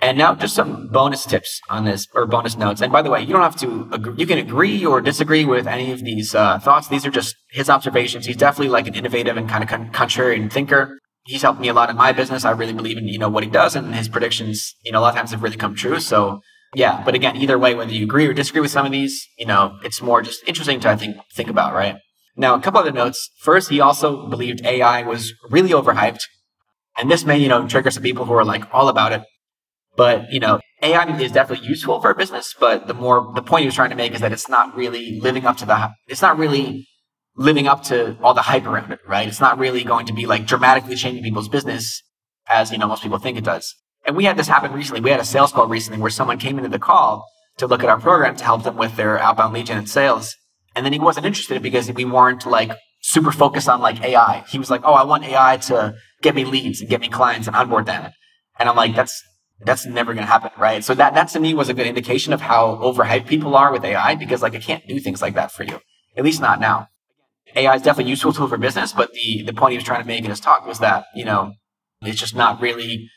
And 0.00 0.18
now 0.18 0.34
just 0.34 0.54
some 0.54 0.88
bonus 0.88 1.24
tips 1.24 1.60
on 1.70 1.86
this 1.86 2.06
or 2.14 2.26
bonus 2.26 2.56
notes. 2.56 2.82
And 2.82 2.92
by 2.92 3.00
the 3.00 3.10
way, 3.10 3.22
you 3.22 3.32
don't 3.32 3.42
have 3.42 3.56
to 3.56 3.88
agree, 3.92 4.14
you 4.18 4.26
can 4.26 4.38
agree 4.38 4.84
or 4.84 5.00
disagree 5.00 5.46
with 5.46 5.66
any 5.66 5.90
of 5.90 6.04
these 6.04 6.34
uh, 6.34 6.58
thoughts. 6.58 6.88
These 6.88 7.06
are 7.06 7.10
just 7.10 7.34
his 7.50 7.70
observations. 7.70 8.26
He's 8.26 8.36
definitely 8.36 8.68
like 8.68 8.86
an 8.86 8.94
innovative 8.94 9.38
and 9.38 9.48
kind 9.48 9.64
of 9.64 9.70
con- 9.70 9.90
contrarian 9.92 10.52
thinker. 10.52 10.98
He's 11.26 11.42
helped 11.42 11.60
me 11.60 11.68
a 11.68 11.74
lot 11.74 11.90
in 11.90 11.96
my 11.96 12.12
business. 12.12 12.44
I 12.44 12.52
really 12.52 12.72
believe 12.72 12.96
in, 12.96 13.08
you 13.08 13.18
know, 13.18 13.28
what 13.28 13.44
he 13.44 13.50
does 13.50 13.74
and 13.74 13.94
his 13.94 14.08
predictions, 14.08 14.74
you 14.84 14.92
know, 14.92 15.00
a 15.00 15.02
lot 15.02 15.10
of 15.10 15.16
times 15.16 15.32
have 15.32 15.42
really 15.42 15.56
come 15.56 15.74
true. 15.74 16.00
So 16.00 16.40
yeah, 16.74 17.02
but 17.04 17.14
again, 17.14 17.36
either 17.36 17.58
way, 17.58 17.74
whether 17.74 17.92
you 17.92 18.04
agree 18.04 18.26
or 18.26 18.32
disagree 18.32 18.60
with 18.60 18.70
some 18.70 18.86
of 18.86 18.92
these, 18.92 19.26
you 19.38 19.46
know, 19.46 19.78
it's 19.82 20.02
more 20.02 20.22
just 20.22 20.46
interesting 20.46 20.80
to, 20.80 20.90
I 20.90 20.96
think, 20.96 21.16
think 21.34 21.48
about, 21.48 21.74
right? 21.74 21.96
Now, 22.36 22.54
a 22.54 22.60
couple 22.60 22.80
other 22.80 22.92
notes. 22.92 23.30
First, 23.40 23.70
he 23.70 23.80
also 23.80 24.26
believed 24.28 24.64
AI 24.64 25.02
was 25.02 25.32
really 25.50 25.70
overhyped. 25.70 26.20
And 26.98 27.10
this 27.10 27.24
may, 27.24 27.38
you 27.38 27.48
know, 27.48 27.66
trigger 27.66 27.90
some 27.90 28.02
people 28.02 28.26
who 28.26 28.34
are 28.34 28.44
like 28.44 28.64
all 28.74 28.88
about 28.88 29.12
it. 29.12 29.22
But, 29.96 30.30
you 30.30 30.40
know, 30.40 30.60
AI 30.82 31.04
is 31.18 31.32
definitely 31.32 31.66
useful 31.66 32.00
for 32.00 32.10
a 32.10 32.14
business, 32.14 32.54
but 32.60 32.86
the 32.86 32.94
more, 32.94 33.32
the 33.34 33.40
point 33.40 33.62
he 33.62 33.66
was 33.66 33.74
trying 33.74 33.90
to 33.90 33.96
make 33.96 34.12
is 34.12 34.20
that 34.20 34.32
it's 34.32 34.48
not 34.48 34.76
really 34.76 35.18
living 35.20 35.46
up 35.46 35.56
to 35.58 35.64
the, 35.64 35.90
it's 36.06 36.20
not 36.20 36.38
really 36.38 36.86
living 37.36 37.66
up 37.66 37.82
to 37.84 38.16
all 38.22 38.34
the 38.34 38.42
hype 38.42 38.66
around 38.66 38.90
it, 38.92 39.00
right? 39.06 39.28
It's 39.28 39.40
not 39.40 39.58
really 39.58 39.84
going 39.84 40.06
to 40.06 40.12
be 40.12 40.26
like 40.26 40.46
dramatically 40.46 40.96
changing 40.96 41.22
people's 41.22 41.48
business 41.48 42.02
as, 42.48 42.72
you 42.72 42.78
know, 42.78 42.88
most 42.88 43.02
people 43.02 43.18
think 43.18 43.36
it 43.36 43.44
does. 43.44 43.74
And 44.06 44.16
we 44.16 44.24
had 44.24 44.36
this 44.36 44.48
happen 44.48 44.72
recently. 44.72 45.00
We 45.00 45.10
had 45.10 45.20
a 45.20 45.24
sales 45.24 45.52
call 45.52 45.66
recently 45.66 46.00
where 46.00 46.10
someone 46.10 46.38
came 46.38 46.58
into 46.58 46.70
the 46.70 46.78
call 46.78 47.26
to 47.58 47.66
look 47.66 47.82
at 47.82 47.90
our 47.90 48.00
program 48.00 48.36
to 48.36 48.44
help 48.44 48.62
them 48.62 48.76
with 48.76 48.96
their 48.96 49.18
outbound 49.18 49.52
lead 49.52 49.66
gen 49.66 49.78
and 49.78 49.88
sales. 49.88 50.34
And 50.74 50.84
then 50.84 50.92
he 50.92 50.98
wasn't 50.98 51.26
interested 51.26 51.62
because 51.62 51.90
we 51.92 52.04
weren't 52.04 52.46
like 52.46 52.70
super 53.02 53.32
focused 53.32 53.68
on 53.68 53.80
like 53.80 54.02
AI. 54.02 54.44
He 54.48 54.58
was 54.58 54.70
like, 54.70 54.82
Oh, 54.84 54.94
I 54.94 55.04
want 55.04 55.24
AI 55.24 55.56
to 55.58 55.94
get 56.22 56.34
me 56.34 56.44
leads 56.44 56.80
and 56.80 56.88
get 56.88 57.00
me 57.00 57.08
clients 57.08 57.46
and 57.46 57.56
onboard 57.56 57.86
them. 57.86 58.10
And 58.58 58.68
I'm 58.68 58.76
like, 58.76 58.94
that's, 58.94 59.22
that's 59.60 59.86
never 59.86 60.14
going 60.14 60.24
to 60.24 60.30
happen, 60.30 60.50
right? 60.58 60.84
So 60.84 60.94
that, 60.94 61.14
that 61.14 61.28
to 61.28 61.40
me 61.40 61.54
was 61.54 61.68
a 61.68 61.74
good 61.74 61.86
indication 61.86 62.32
of 62.32 62.40
how 62.40 62.76
overhyped 62.76 63.26
people 63.26 63.56
are 63.56 63.72
with 63.72 63.84
AI 63.84 64.14
because 64.14 64.42
like 64.42 64.54
I 64.54 64.60
can't 64.60 64.86
do 64.86 65.00
things 65.00 65.20
like 65.20 65.34
that 65.34 65.50
for 65.50 65.64
you. 65.64 65.80
At 66.16 66.24
least 66.24 66.40
not 66.40 66.60
now. 66.60 66.88
AI 67.56 67.74
is 67.74 67.82
definitely 67.82 68.10
a 68.10 68.14
useful 68.14 68.32
tool 68.32 68.48
for 68.48 68.58
business, 68.58 68.92
but 68.92 69.12
the, 69.12 69.42
the 69.42 69.52
point 69.52 69.72
he 69.72 69.78
was 69.78 69.84
trying 69.84 70.02
to 70.02 70.06
make 70.06 70.24
in 70.24 70.30
his 70.30 70.40
talk 70.40 70.66
was 70.66 70.78
that, 70.80 71.06
you 71.14 71.24
know, 71.24 71.54
it's 72.02 72.20
just 72.20 72.36
not 72.36 72.60
really 72.60 73.08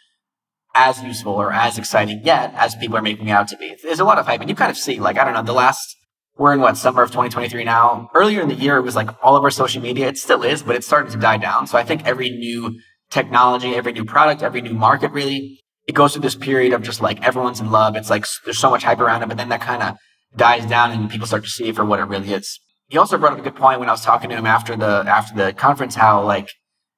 as 0.73 1.03
useful 1.03 1.33
or 1.33 1.51
as 1.51 1.77
exciting 1.77 2.21
yet 2.23 2.53
as 2.55 2.75
people 2.75 2.97
are 2.97 3.01
making 3.01 3.27
it 3.27 3.31
out 3.31 3.47
to 3.49 3.57
be. 3.57 3.75
There's 3.83 3.99
a 3.99 4.05
lot 4.05 4.17
of 4.17 4.25
hype, 4.25 4.39
and 4.39 4.49
you 4.49 4.55
kind 4.55 4.71
of 4.71 4.77
see, 4.77 4.99
like, 4.99 5.17
I 5.17 5.25
don't 5.25 5.33
know, 5.33 5.43
the 5.43 5.53
last, 5.53 5.95
we're 6.37 6.53
in 6.53 6.61
what, 6.61 6.77
summer 6.77 7.03
of 7.03 7.09
2023 7.09 7.63
now. 7.65 8.09
Earlier 8.15 8.41
in 8.41 8.47
the 8.47 8.55
year, 8.55 8.77
it 8.77 8.83
was 8.83 8.95
like 8.95 9.09
all 9.21 9.35
of 9.35 9.43
our 9.43 9.51
social 9.51 9.81
media. 9.81 10.07
It 10.07 10.17
still 10.17 10.43
is, 10.43 10.63
but 10.63 10.75
it's 10.75 10.87
starting 10.87 11.11
to 11.11 11.17
die 11.17 11.37
down. 11.37 11.67
So 11.67 11.77
I 11.77 11.83
think 11.83 12.05
every 12.05 12.29
new 12.29 12.79
technology, 13.09 13.75
every 13.75 13.91
new 13.91 14.05
product, 14.05 14.41
every 14.41 14.61
new 14.61 14.73
market, 14.73 15.11
really, 15.11 15.59
it 15.87 15.95
goes 15.95 16.13
through 16.13 16.21
this 16.21 16.35
period 16.35 16.71
of 16.71 16.81
just 16.81 17.01
like 17.01 17.21
everyone's 17.23 17.59
in 17.59 17.71
love. 17.71 17.95
It's 17.95 18.09
like 18.09 18.25
there's 18.45 18.59
so 18.59 18.69
much 18.69 18.83
hype 18.83 18.99
around 18.99 19.23
it, 19.23 19.27
but 19.27 19.37
then 19.37 19.49
that 19.49 19.61
kind 19.61 19.83
of 19.83 19.97
dies 20.35 20.65
down 20.65 20.91
and 20.91 21.09
people 21.09 21.27
start 21.27 21.43
to 21.43 21.49
see 21.49 21.69
it 21.69 21.75
for 21.75 21.83
what 21.83 21.99
it 21.99 22.03
really 22.03 22.31
is. 22.31 22.59
He 22.89 22.97
also 22.97 23.17
brought 23.17 23.33
up 23.33 23.39
a 23.39 23.43
good 23.43 23.55
point 23.55 23.79
when 23.79 23.87
I 23.87 23.91
was 23.91 24.01
talking 24.01 24.29
to 24.31 24.35
him 24.35 24.45
after 24.45 24.75
the 24.75 25.03
after 25.07 25.35
the 25.35 25.53
conference, 25.53 25.95
how 25.95 26.23
like 26.23 26.49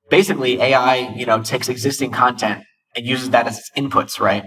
basically 0.10 0.60
AI, 0.60 1.13
you 1.15 1.25
know, 1.25 1.41
takes 1.43 1.67
existing 1.69 2.12
content 2.12 2.63
and 2.95 3.05
uses 3.05 3.29
that 3.31 3.45
as 3.48 3.60
its 3.60 3.71
inputs, 3.77 4.19
right? 4.19 4.43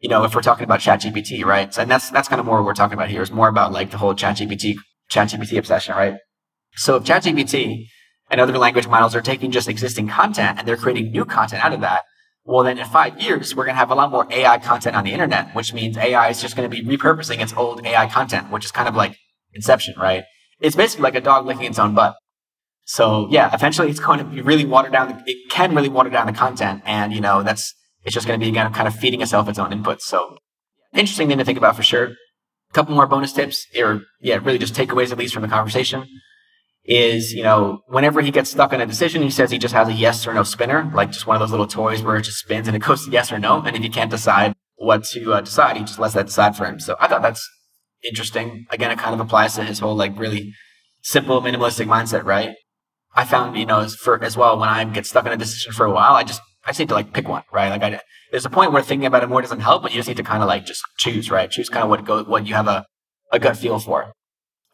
You 0.00 0.10
know, 0.10 0.24
if 0.24 0.34
we're 0.34 0.42
talking 0.42 0.64
about 0.64 0.80
ChatGPT, 0.80 1.44
right? 1.44 1.76
And 1.78 1.90
that's 1.90 2.10
that's 2.10 2.28
kind 2.28 2.40
of 2.40 2.46
more 2.46 2.56
what 2.56 2.66
we're 2.66 2.74
talking 2.74 2.94
about 2.94 3.08
here. 3.08 3.22
Is 3.22 3.30
more 3.30 3.48
about 3.48 3.72
like 3.72 3.90
the 3.90 3.98
whole 3.98 4.14
ChatGPT 4.14 4.76
ChatGPT 5.10 5.58
obsession, 5.58 5.96
right? 5.96 6.16
So 6.74 6.96
if 6.96 7.04
ChatGPT 7.04 7.86
and 8.30 8.40
other 8.40 8.58
language 8.58 8.86
models 8.86 9.14
are 9.14 9.22
taking 9.22 9.50
just 9.50 9.68
existing 9.68 10.08
content 10.08 10.58
and 10.58 10.68
they're 10.68 10.76
creating 10.76 11.10
new 11.10 11.24
content 11.24 11.64
out 11.64 11.72
of 11.72 11.80
that, 11.80 12.02
well, 12.44 12.64
then 12.64 12.78
in 12.78 12.84
five 12.84 13.18
years, 13.20 13.56
we're 13.56 13.64
going 13.64 13.74
to 13.74 13.78
have 13.78 13.90
a 13.90 13.94
lot 13.94 14.10
more 14.10 14.26
AI 14.30 14.58
content 14.58 14.94
on 14.94 15.04
the 15.04 15.12
internet, 15.12 15.54
which 15.54 15.72
means 15.72 15.96
AI 15.96 16.28
is 16.28 16.40
just 16.40 16.54
going 16.54 16.70
to 16.70 16.82
be 16.82 16.84
repurposing 16.84 17.40
its 17.40 17.54
old 17.54 17.84
AI 17.86 18.06
content, 18.08 18.52
which 18.52 18.64
is 18.64 18.70
kind 18.70 18.88
of 18.88 18.94
like 18.94 19.16
Inception, 19.56 19.94
right? 19.98 20.24
It's 20.60 20.76
basically 20.76 21.04
like 21.04 21.14
a 21.14 21.20
dog 21.20 21.46
licking 21.46 21.64
its 21.64 21.78
own 21.78 21.94
butt. 21.94 22.16
So 22.84 23.26
yeah, 23.30 23.52
eventually 23.52 23.90
it's 23.90 24.00
going 24.00 24.18
to 24.18 24.24
be 24.24 24.40
really 24.40 24.64
watered 24.64 24.92
down. 24.92 25.08
The, 25.08 25.22
it 25.26 25.50
can 25.50 25.74
really 25.74 25.88
water 25.88 26.10
down 26.10 26.26
the 26.26 26.32
content. 26.32 26.82
And, 26.84 27.12
you 27.12 27.20
know, 27.20 27.42
that's, 27.42 27.74
it's 28.04 28.14
just 28.14 28.26
going 28.26 28.38
to 28.38 28.44
be 28.44 28.50
again, 28.50 28.72
kind 28.72 28.86
of 28.86 28.94
feeding 28.94 29.20
itself 29.20 29.48
its 29.48 29.58
own 29.58 29.70
inputs. 29.70 30.02
So 30.02 30.38
interesting 30.92 31.28
thing 31.28 31.38
to 31.38 31.44
think 31.44 31.58
about 31.58 31.76
for 31.76 31.82
sure. 31.82 32.04
A 32.70 32.72
couple 32.72 32.94
more 32.94 33.06
bonus 33.06 33.32
tips 33.32 33.66
or 33.78 34.02
yeah, 34.20 34.36
really 34.36 34.58
just 34.58 34.74
takeaways 34.74 35.12
at 35.12 35.18
least 35.18 35.34
from 35.34 35.42
the 35.42 35.48
conversation 35.48 36.06
is, 36.86 37.32
you 37.32 37.42
know, 37.42 37.80
whenever 37.88 38.20
he 38.20 38.30
gets 38.30 38.50
stuck 38.50 38.72
on 38.72 38.80
a 38.80 38.86
decision, 38.86 39.22
he 39.22 39.30
says 39.30 39.50
he 39.50 39.58
just 39.58 39.74
has 39.74 39.88
a 39.88 39.92
yes 39.92 40.26
or 40.26 40.32
no 40.32 40.42
spinner, 40.42 40.90
like 40.94 41.10
just 41.10 41.26
one 41.26 41.34
of 41.34 41.40
those 41.40 41.50
little 41.50 41.66
toys 41.66 42.02
where 42.02 42.16
it 42.16 42.22
just 42.22 42.38
spins 42.38 42.68
and 42.68 42.76
it 42.76 42.82
goes 42.82 43.08
yes 43.10 43.32
or 43.32 43.38
no. 43.38 43.60
And 43.60 43.76
if 43.76 43.82
he 43.82 43.88
can't 43.88 44.10
decide 44.10 44.54
what 44.76 45.04
to 45.06 45.32
uh, 45.32 45.40
decide, 45.40 45.76
he 45.76 45.82
just 45.82 45.98
lets 45.98 46.14
that 46.14 46.26
decide 46.26 46.56
for 46.56 46.64
him. 46.64 46.78
So 46.78 46.96
I 47.00 47.08
thought 47.08 47.22
that's 47.22 47.48
interesting. 48.06 48.66
Again, 48.70 48.90
it 48.90 48.98
kind 48.98 49.14
of 49.14 49.20
applies 49.20 49.54
to 49.54 49.64
his 49.64 49.78
whole 49.78 49.96
like 49.96 50.18
really 50.18 50.52
simple 51.02 51.40
minimalistic 51.40 51.86
mindset, 51.86 52.24
right? 52.24 52.54
I 53.14 53.24
found, 53.24 53.56
you 53.56 53.66
know, 53.66 53.80
as 53.80 53.94
for 53.94 54.22
as 54.22 54.36
well 54.36 54.58
when 54.58 54.68
I 54.68 54.84
get 54.84 55.06
stuck 55.06 55.26
in 55.26 55.32
a 55.32 55.36
decision 55.36 55.72
for 55.72 55.86
a 55.86 55.90
while, 55.90 56.14
I 56.14 56.24
just 56.24 56.40
I 56.64 56.70
just 56.70 56.80
need 56.80 56.88
to 56.88 56.94
like 56.94 57.12
pick 57.12 57.28
one, 57.28 57.44
right? 57.52 57.70
Like 57.70 57.82
I 57.82 58.00
there's 58.30 58.44
a 58.44 58.50
point 58.50 58.72
where 58.72 58.82
thinking 58.82 59.06
about 59.06 59.22
it 59.22 59.28
more 59.28 59.40
doesn't 59.40 59.60
help, 59.60 59.82
but 59.82 59.92
you 59.92 59.98
just 59.98 60.08
need 60.08 60.16
to 60.18 60.22
kind 60.22 60.42
of 60.42 60.48
like 60.48 60.66
just 60.66 60.82
choose, 60.98 61.30
right? 61.30 61.50
Choose 61.50 61.68
kind 61.68 61.84
of 61.84 61.90
what 61.90 62.04
go 62.04 62.24
what 62.24 62.46
you 62.46 62.54
have 62.54 62.68
a, 62.68 62.84
a 63.32 63.38
gut 63.38 63.56
feel 63.56 63.78
for. 63.78 64.12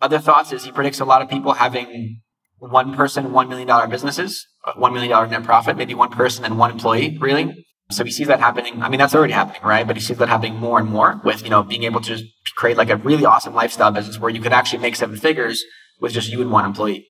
Other 0.01 0.19
thoughts 0.19 0.53
is 0.53 0.65
he 0.65 0.73
predicts 0.73 0.99
a 1.01 1.05
lot 1.05 1.23
of 1.23 1.29
people 1.29 1.53
having 1.53 2.21
one 2.59 2.95
person, 2.95 3.27
$1 3.27 3.49
million 3.49 3.91
businesses, 3.91 4.47
uh, 4.65 4.73
$1 4.75 4.93
million 4.93 5.31
net 5.31 5.45
profit, 5.45 5.77
maybe 5.77 5.95
one 5.95 6.11
person 6.11 6.45
and 6.45 6.59
one 6.59 6.71
employee, 6.71 7.19
really. 7.21 7.65
So 7.93 8.05
he 8.05 8.11
sees 8.11 8.27
that 8.29 8.41
happening. 8.41 8.83
I 8.83 8.89
mean, 8.89 8.99
that's 8.99 9.15
already 9.15 9.33
happening, 9.33 9.63
right? 9.63 9.87
But 9.87 9.97
he 9.97 10.03
sees 10.03 10.19
that 10.19 10.29
happening 10.29 10.57
more 10.57 10.79
and 10.79 10.89
more 10.89 11.21
with, 11.25 11.43
you 11.43 11.51
know, 11.51 11.63
being 11.63 11.85
able 11.85 12.01
to 12.03 12.23
create 12.57 12.77
like 12.77 12.91
a 12.91 12.97
really 12.97 13.25
awesome 13.25 13.55
lifestyle 13.55 13.91
business 13.91 14.19
where 14.19 14.31
you 14.31 14.41
could 14.41 14.53
actually 14.53 14.81
make 14.81 14.97
seven 14.97 15.17
figures 15.17 15.63
with 16.01 16.13
just 16.13 16.31
you 16.31 16.41
and 16.41 16.51
one 16.51 16.65
employee. 16.65 17.09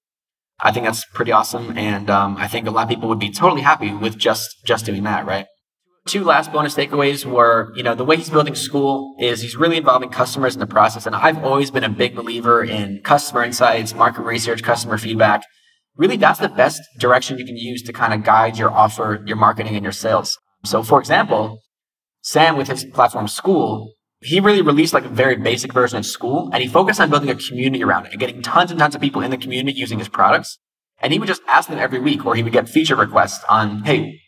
I 0.60 0.70
think 0.72 0.84
that's 0.86 1.04
pretty 1.06 1.32
awesome. 1.32 1.76
And 1.76 2.10
um, 2.10 2.36
I 2.36 2.46
think 2.46 2.66
a 2.66 2.70
lot 2.70 2.84
of 2.84 2.88
people 2.88 3.08
would 3.08 3.18
be 3.18 3.30
totally 3.30 3.62
happy 3.62 3.92
with 3.92 4.18
just, 4.18 4.64
just 4.64 4.86
doing 4.86 5.02
that, 5.04 5.26
right? 5.26 5.46
two 6.06 6.24
last 6.24 6.52
bonus 6.52 6.74
takeaways 6.74 7.24
were, 7.24 7.72
you 7.76 7.82
know, 7.82 7.94
the 7.94 8.04
way 8.04 8.16
he's 8.16 8.30
building 8.30 8.54
Skool 8.54 9.12
is 9.20 9.40
he's 9.40 9.56
really 9.56 9.76
involving 9.76 10.10
customers 10.10 10.54
in 10.54 10.60
the 10.60 10.66
process. 10.66 11.06
And 11.06 11.14
I've 11.14 11.42
always 11.44 11.70
been 11.70 11.84
a 11.84 11.88
big 11.88 12.14
believer 12.14 12.62
in 12.64 13.00
customer 13.02 13.44
insights, 13.44 13.94
market 13.94 14.22
research, 14.22 14.62
customer 14.62 14.98
feedback. 14.98 15.44
Really, 15.96 16.16
that's 16.16 16.40
the 16.40 16.48
best 16.48 16.80
direction 16.98 17.38
you 17.38 17.44
can 17.44 17.56
use 17.56 17.82
to 17.82 17.92
kind 17.92 18.14
of 18.14 18.24
guide 18.24 18.56
your 18.56 18.70
offer, 18.70 19.22
your 19.26 19.36
marketing, 19.36 19.74
and 19.76 19.82
your 19.82 19.92
sales. 19.92 20.38
So, 20.64 20.82
for 20.82 21.00
example, 21.00 21.60
Sam 22.22 22.56
with 22.56 22.68
his 22.68 22.84
platform 22.84 23.26
Skool, 23.26 23.88
he 24.20 24.38
really 24.38 24.62
released 24.62 24.94
like 24.94 25.04
a 25.04 25.08
very 25.08 25.36
basic 25.36 25.72
version 25.72 25.98
of 25.98 26.04
Skool, 26.04 26.50
and 26.52 26.62
he 26.62 26.68
focused 26.68 27.00
on 27.00 27.10
building 27.10 27.30
a 27.30 27.34
community 27.34 27.82
around 27.82 28.06
it 28.06 28.12
and 28.12 28.20
getting 28.20 28.42
tons 28.42 28.70
and 28.70 28.78
tons 28.78 28.94
of 28.94 29.00
people 29.00 29.22
in 29.22 29.30
the 29.30 29.36
community 29.36 29.76
using 29.76 29.98
his 29.98 30.08
products. 30.08 30.58
And 31.00 31.12
he 31.12 31.18
would 31.18 31.26
just 31.26 31.42
ask 31.48 31.68
them 31.68 31.78
every 31.78 31.98
week 31.98 32.24
or 32.24 32.36
he 32.36 32.44
would 32.44 32.52
get 32.52 32.68
feature 32.68 32.94
requests 32.94 33.44
on, 33.48 33.82
hey, 33.82 34.20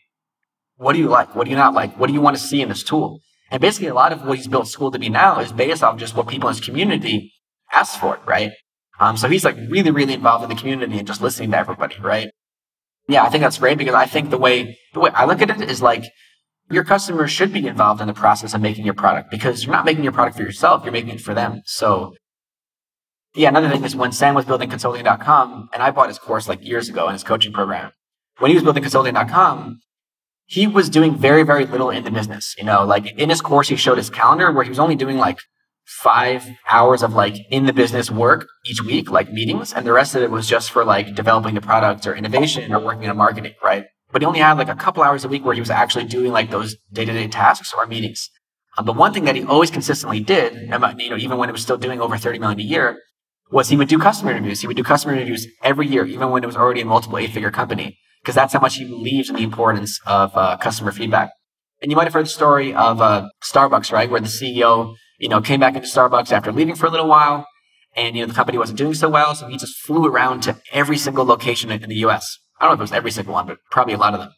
what 0.77 0.95
do 0.95 0.99
you 0.99 1.09
like? 1.09 1.37
What 1.37 1.45
do 1.45 1.51
you 1.51 1.57
not 1.57 1.73
like? 1.73 1.97
What 1.97 2.09
do 2.09 2.13
you 2.13 2.21
want 2.21 2.37
to 2.37 2.43
see 2.43 2.61
in 2.61 2.69
this 2.69 2.83
tool? 2.83 3.21
And 3.51 3.61
basically, 3.61 3.87
a 3.87 3.95
lot 3.95 4.13
of 4.13 4.25
what 4.25 4.39
he's 4.39 4.49
built 4.49 4.65
Skool 4.65 4.93
to 4.93 4.99
be 4.99 5.09
now 5.09 5.39
is 5.39 5.53
based 5.53 5.85
off 5.85 5.99
just 5.99 6.17
what 6.17 6.27
people 6.27 6.49
in 6.49 6.57
his 6.57 6.65
community 6.65 7.33
ask 7.71 8.01
for, 8.01 8.19
right? 8.27 8.51
Um, 8.99 9.17
so 9.17 9.29
he's 9.29 9.45
like 9.45 9.57
really, 9.69 9.93
really 9.93 10.15
involved 10.15 10.43
in 10.43 10.51
the 10.51 10.57
community 10.57 10.99
and 10.99 11.07
just 11.07 11.21
listening 11.21 11.53
to 11.53 11.59
everybody, 11.59 11.97
right? 12.01 12.31
Yeah, 13.09 13.23
I 13.23 13.29
think 13.29 13.43
that's 13.43 13.59
great 13.59 13.79
because 13.79 13.95
I 13.95 14.07
think 14.07 14.31
the 14.31 14.39
way 14.39 14.79
the 14.95 15.01
way 15.01 15.11
I 15.11 15.27
look 15.27 15.43
at 15.43 15.51
it 15.51 15.71
is 15.71 15.83
like 15.83 16.05
your 16.71 16.85
customers 16.85 17.31
should 17.31 17.53
be 17.53 17.67
involved 17.67 18.01
in 18.01 18.07
the 18.07 18.15
process 18.15 18.55
of 18.55 18.61
making 18.61 18.85
your 18.85 18.95
product 18.95 19.31
because 19.31 19.65
you're 19.65 19.73
not 19.73 19.85
making 19.85 20.03
your 20.03 20.13
product 20.13 20.37
for 20.37 20.43
yourself, 20.43 20.83
you're 20.85 20.93
making 20.93 21.15
it 21.15 21.21
for 21.21 21.35
them. 21.35 21.63
So 21.67 22.15
yeah, 23.35 23.49
another 23.49 23.69
thing 23.69 23.85
is 23.85 23.97
when 23.97 24.13
Sam 24.13 24.35
was 24.35 24.45
building 24.45 24.71
consulting.com, 24.71 25.69
and 25.73 25.83
I 25.83 25.91
bought 25.91 26.09
his 26.09 26.19
course 26.19 26.49
like 26.49 26.65
years 26.65 26.89
ago 26.89 27.09
in 27.09 27.15
his 27.15 27.25
coaching 27.25 27.53
program. 27.53 27.91
When 28.39 28.51
he 28.51 28.55
was 28.55 28.63
building 28.63 28.83
consulting.com, 28.83 29.81
he 30.47 30.67
was 30.67 30.89
doing 30.89 31.17
very, 31.17 31.43
very 31.43 31.67
little 31.67 31.91
in 31.91 32.05
the 32.05 32.11
business. 32.11 32.55
You 32.57 32.65
know, 32.65 32.85
like 32.85 33.19
in 33.19 33.31
his 33.31 33.41
course, 33.41 33.69
he 33.69 33.77
showed 33.77 33.99
his 33.99 34.11
calendar 34.11 34.53
where 34.53 34.63
he 34.63 34.71
was 34.71 34.79
only 34.79 34.95
doing 34.95 35.17
like 35.17 35.39
five 35.85 36.47
hours 36.71 37.03
of 37.03 37.15
like 37.15 37.37
in 37.51 37.67
the 37.67 37.73
business 37.73 38.11
work 38.11 38.47
each 38.67 38.83
week, 38.83 39.11
like 39.11 39.33
meetings, 39.33 39.73
and 39.73 39.87
the 39.87 39.93
rest 39.93 40.15
of 40.15 40.23
it 40.23 40.31
was 40.31 40.47
just 40.47 40.71
for 40.71 40.85
like 40.85 41.15
developing 41.15 41.55
the 41.55 41.61
product 41.61 42.07
or 42.07 42.15
innovation 42.15 42.73
or 42.73 42.79
working 42.79 43.09
on 43.09 43.17
marketing, 43.17 43.55
right? 43.63 43.87
But 44.15 44.23
he 44.23 44.27
only 44.27 44.39
had 44.39 44.57
like 44.57 44.69
a 44.69 44.77
couple 44.77 45.03
hours 45.03 45.25
a 45.25 45.29
week 45.29 45.45
where 45.45 45.55
he 45.55 45.61
was 45.61 45.71
actually 45.71 46.05
doing 46.05 46.31
like 46.31 46.51
those 46.51 46.77
day 46.93 47.05
to 47.05 47.13
day 47.13 47.27
tasks 47.27 47.75
or 47.77 47.85
meetings. 47.85 48.31
Um, 48.79 48.87
but 48.87 48.97
one 48.97 49.13
thing 49.13 49.25
that 49.25 49.35
he 49.35 49.43
always 49.45 49.71
consistently 49.71 50.21
did, 50.21 50.55
you 50.55 51.11
know, 51.11 51.17
even 51.17 51.37
when 51.37 51.49
it 51.49 51.53
was 51.53 51.63
still 51.63 51.77
doing 51.77 52.01
over 52.01 52.17
30 52.17 52.39
million 52.39 52.61
a 52.61 52.63
year, 52.63 53.01
was 53.51 53.71
he 53.71 53.77
would 53.77 53.89
do 53.89 53.99
customer 53.99 54.31
interviews. 54.31 54.61
He 54.61 54.69
would 54.69 54.77
do 54.77 54.85
customer 54.85 55.15
interviews 55.15 55.49
every 55.63 55.89
year, 55.89 56.07
even 56.07 56.31
when 56.31 56.43
it 56.43 56.47
was 56.47 56.57
already 56.57 56.81
a 56.81 56.85
multiple 56.85 57.19
eight 57.19 57.33
figure 57.33 57.51
company 57.51 57.99
because 58.25 58.35
that's 58.35 58.55
how 58.55 58.61
much 58.61 58.77
he 58.77 58.85
believes 58.87 59.29
in 59.29 59.37
the 59.37 59.43
importance 59.43 60.01
of 60.07 60.35
uh, 60.35 60.57
customer 60.57 60.93
feedback. 60.93 61.31
And 61.83 61.91
you 61.91 61.97
might 61.97 62.05
have 62.05 62.15
heard 62.15 62.25
the 62.25 62.31
story 62.31 62.73
of 62.73 63.03
uh, 63.03 63.29
Starbucks, 63.43 63.93
right, 63.93 64.09
where 64.09 64.21
the 64.21 64.29
CEO, 64.29 64.95
you 65.19 65.29
know, 65.29 65.43
came 65.43 65.61
back 65.61 65.75
into 65.75 65.87
Starbucks 65.87 66.33
after 66.33 66.51
leaving 66.51 66.75
for 66.75 66.87
a 66.87 66.91
little 66.91 67.09
while, 67.09 67.47
and 67.95 68.17
you 68.17 68.23
know 68.23 68.29
the 68.29 68.35
company 68.35 68.57
wasn't 68.57 68.79
doing 68.79 68.95
so 68.95 69.11
well, 69.11 69.35
so 69.35 69.47
he 69.49 69.59
just 69.59 69.77
flew 69.77 70.07
around 70.07 70.43
to 70.45 70.57
every 70.73 70.97
single 70.97 71.25
location 71.25 71.71
in 71.71 71.89
the 71.89 71.97
U.S. 71.97 72.39
I 72.61 72.65
don't 72.65 72.71
know 72.71 72.75
if 72.75 72.81
it 72.81 72.83
was 72.83 72.93
every 72.93 73.11
single 73.11 73.35
one, 73.35 73.47
but 73.47 73.59
probably 73.71 73.95
a 73.95 73.99
lot 73.99 74.15
of 74.15 74.21
them. 74.21 74.31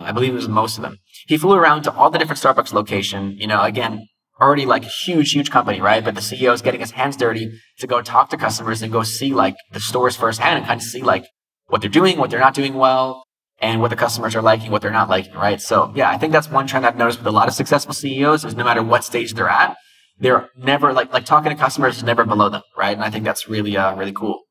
I 0.00 0.12
believe 0.12 0.32
it 0.32 0.36
was 0.36 0.48
most 0.48 0.76
of 0.76 0.82
them. 0.82 0.98
He 1.26 1.36
flew 1.36 1.54
around 1.54 1.82
to 1.82 1.92
all 1.92 2.10
the 2.10 2.18
different 2.18 2.40
Starbucks 2.40 2.72
location. 2.72 3.36
You 3.38 3.46
know, 3.46 3.62
again, 3.62 4.06
already 4.40 4.66
like 4.66 4.84
a 4.84 4.88
huge, 4.88 5.32
huge 5.32 5.50
company, 5.50 5.80
right? 5.80 6.04
But 6.04 6.14
the 6.14 6.20
CEO 6.20 6.52
is 6.52 6.62
getting 6.62 6.80
his 6.80 6.92
hands 6.92 7.16
dirty 7.16 7.52
to 7.78 7.86
go 7.86 8.02
talk 8.02 8.30
to 8.30 8.36
customers 8.36 8.82
and 8.82 8.92
go 8.92 9.02
see 9.02 9.32
like 9.32 9.56
the 9.72 9.80
stores 9.80 10.16
firsthand 10.16 10.58
and 10.58 10.66
kind 10.66 10.80
of 10.80 10.86
see 10.86 11.02
like 11.02 11.26
what 11.68 11.80
they're 11.80 11.90
doing, 11.90 12.18
what 12.18 12.30
they're 12.30 12.40
not 12.40 12.54
doing 12.54 12.74
well, 12.74 13.24
and 13.60 13.80
what 13.80 13.90
the 13.90 13.96
customers 13.96 14.34
are 14.34 14.42
liking, 14.42 14.70
what 14.70 14.82
they're 14.82 14.90
not 14.90 15.08
liking, 15.08 15.34
right? 15.34 15.60
So 15.60 15.92
yeah, 15.94 16.10
I 16.10 16.18
think 16.18 16.32
that's 16.32 16.50
one 16.50 16.66
trend 16.66 16.84
I've 16.86 16.96
noticed 16.96 17.18
with 17.18 17.26
a 17.26 17.32
lot 17.32 17.48
of 17.48 17.54
successful 17.54 17.94
CEOs 17.94 18.44
is 18.44 18.54
no 18.54 18.64
matter 18.64 18.82
what 18.82 19.04
stage 19.04 19.34
they're 19.34 19.48
at, 19.48 19.76
they're 20.18 20.48
never 20.56 20.92
like 20.92 21.12
like 21.12 21.24
talking 21.24 21.50
to 21.50 21.56
customers 21.56 21.96
is 21.96 22.04
never 22.04 22.24
below 22.24 22.48
them, 22.48 22.62
right? 22.76 22.94
And 22.94 23.04
I 23.04 23.10
think 23.10 23.24
that's 23.24 23.48
really 23.48 23.76
uh 23.76 23.94
really 23.96 24.12
cool. 24.12 24.43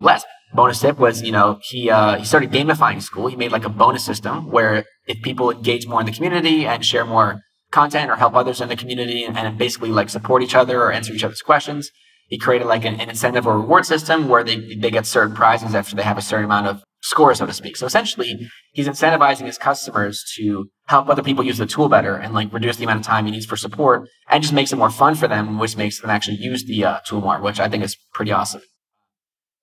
Last 0.00 0.26
bonus 0.54 0.80
tip 0.80 0.98
was 0.98 1.22
you 1.22 1.32
know 1.32 1.58
he 1.62 1.90
uh, 1.90 2.16
he 2.16 2.24
started 2.24 2.50
gamifying 2.50 2.96
Skool. 2.96 3.30
He 3.30 3.36
made 3.36 3.52
like 3.52 3.64
a 3.64 3.68
bonus 3.68 4.04
system 4.04 4.50
where 4.50 4.84
if 5.06 5.22
people 5.22 5.50
engage 5.50 5.86
more 5.86 6.00
in 6.00 6.06
the 6.06 6.12
community 6.12 6.66
and 6.66 6.84
share 6.84 7.04
more 7.04 7.40
content 7.70 8.10
or 8.10 8.16
help 8.16 8.34
others 8.34 8.60
in 8.60 8.68
the 8.68 8.76
community 8.76 9.24
and, 9.24 9.38
and 9.38 9.56
basically 9.58 9.90
like 9.90 10.08
support 10.08 10.42
each 10.42 10.54
other 10.54 10.82
or 10.82 10.92
answer 10.92 11.12
each 11.12 11.24
other's 11.24 11.42
questions, 11.42 11.90
he 12.28 12.38
created 12.38 12.66
like 12.66 12.84
an, 12.84 13.00
an, 13.00 13.08
incentive 13.08 13.46
or 13.46 13.58
reward 13.58 13.86
system 13.86 14.28
where 14.28 14.42
they, 14.42 14.74
they 14.76 14.90
get 14.90 15.06
certain 15.06 15.34
prizes 15.34 15.74
after 15.74 15.94
they 15.94 16.02
have 16.02 16.18
a 16.18 16.22
certain 16.22 16.46
amount 16.46 16.66
of 16.66 16.82
score, 17.02 17.34
so 17.34 17.46
to 17.46 17.52
speak. 17.52 17.76
So 17.76 17.86
essentially, 17.86 18.48
he's 18.72 18.88
incentivizing 18.88 19.46
his 19.46 19.58
customers 19.58 20.24
to 20.36 20.68
help 20.86 21.08
other 21.08 21.22
people 21.22 21.44
use 21.44 21.58
the 21.58 21.66
tool 21.66 21.88
better 21.88 22.16
and 22.16 22.34
like 22.34 22.52
reduce 22.52 22.76
the 22.76 22.84
amount 22.84 23.00
of 23.00 23.06
time 23.06 23.26
he 23.26 23.32
needs 23.32 23.46
for 23.46 23.56
support 23.56 24.08
and 24.28 24.42
just 24.42 24.54
makes 24.54 24.72
it 24.72 24.76
more 24.76 24.90
fun 24.90 25.14
for 25.14 25.28
them, 25.28 25.58
which 25.58 25.76
makes 25.76 26.00
them 26.00 26.10
actually 26.10 26.36
use 26.36 26.64
the 26.64 26.84
uh, 26.84 26.98
tool 27.06 27.20
more, 27.20 27.40
which 27.40 27.60
I 27.60 27.68
think 27.68 27.84
is 27.84 27.96
pretty 28.12 28.32
awesome. 28.32 28.62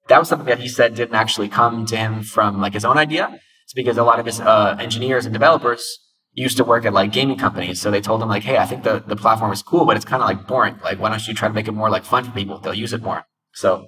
That 0.10 0.20
was 0.20 0.30
something 0.30 0.48
that 0.48 0.60
he 0.60 0.67
said 0.67 0.96
didn't 0.96 1.15
actually 1.15 1.50
come 1.50 1.86
to 1.88 1.98
him 1.98 2.24
from 2.24 2.62
like 2.62 2.74
his 2.74 2.86
own 2.86 2.98
idea. 2.98 3.39
It's 3.63 3.74
because 3.74 3.98
a 3.98 4.04
lot 4.04 4.20
of 4.20 4.26
his 4.26 4.39
uh, 4.39 4.78
engineers 4.80 5.26
and 5.26 5.34
developers 5.34 6.00
used 6.34 6.56
to 6.58 6.63
work 6.63 6.86
at 6.86 6.93
like 6.93 7.12
gaming 7.12 7.38
companies. 7.38 7.82
So 7.82 7.91
they 7.91 8.00
told 8.00 8.22
him 8.22 8.30
like, 8.30 8.43
hey, 8.43 8.58
I 8.58 8.65
think 8.65 8.84
the, 8.84 9.04
the 9.06 9.15
platform 9.15 9.52
is 9.52 9.62
cool, 9.62 9.86
but 9.86 9.98
it's 9.98 10.06
kind 10.06 10.22
of 10.22 10.30
like 10.30 10.48
boring. 10.48 10.80
Like, 10.84 11.00
why 11.00 11.10
don't 11.10 11.28
you 11.28 11.34
try 11.34 11.48
to 11.48 11.54
make 11.54 11.67
it 11.67 11.74
more 11.74 11.89
like 11.89 12.04
fun 12.04 12.24
for 12.24 12.32
people? 12.32 12.60
They'll 12.60 12.74
use 12.74 12.93
it 12.93 13.02
more. 13.02 13.26
So 13.54 13.88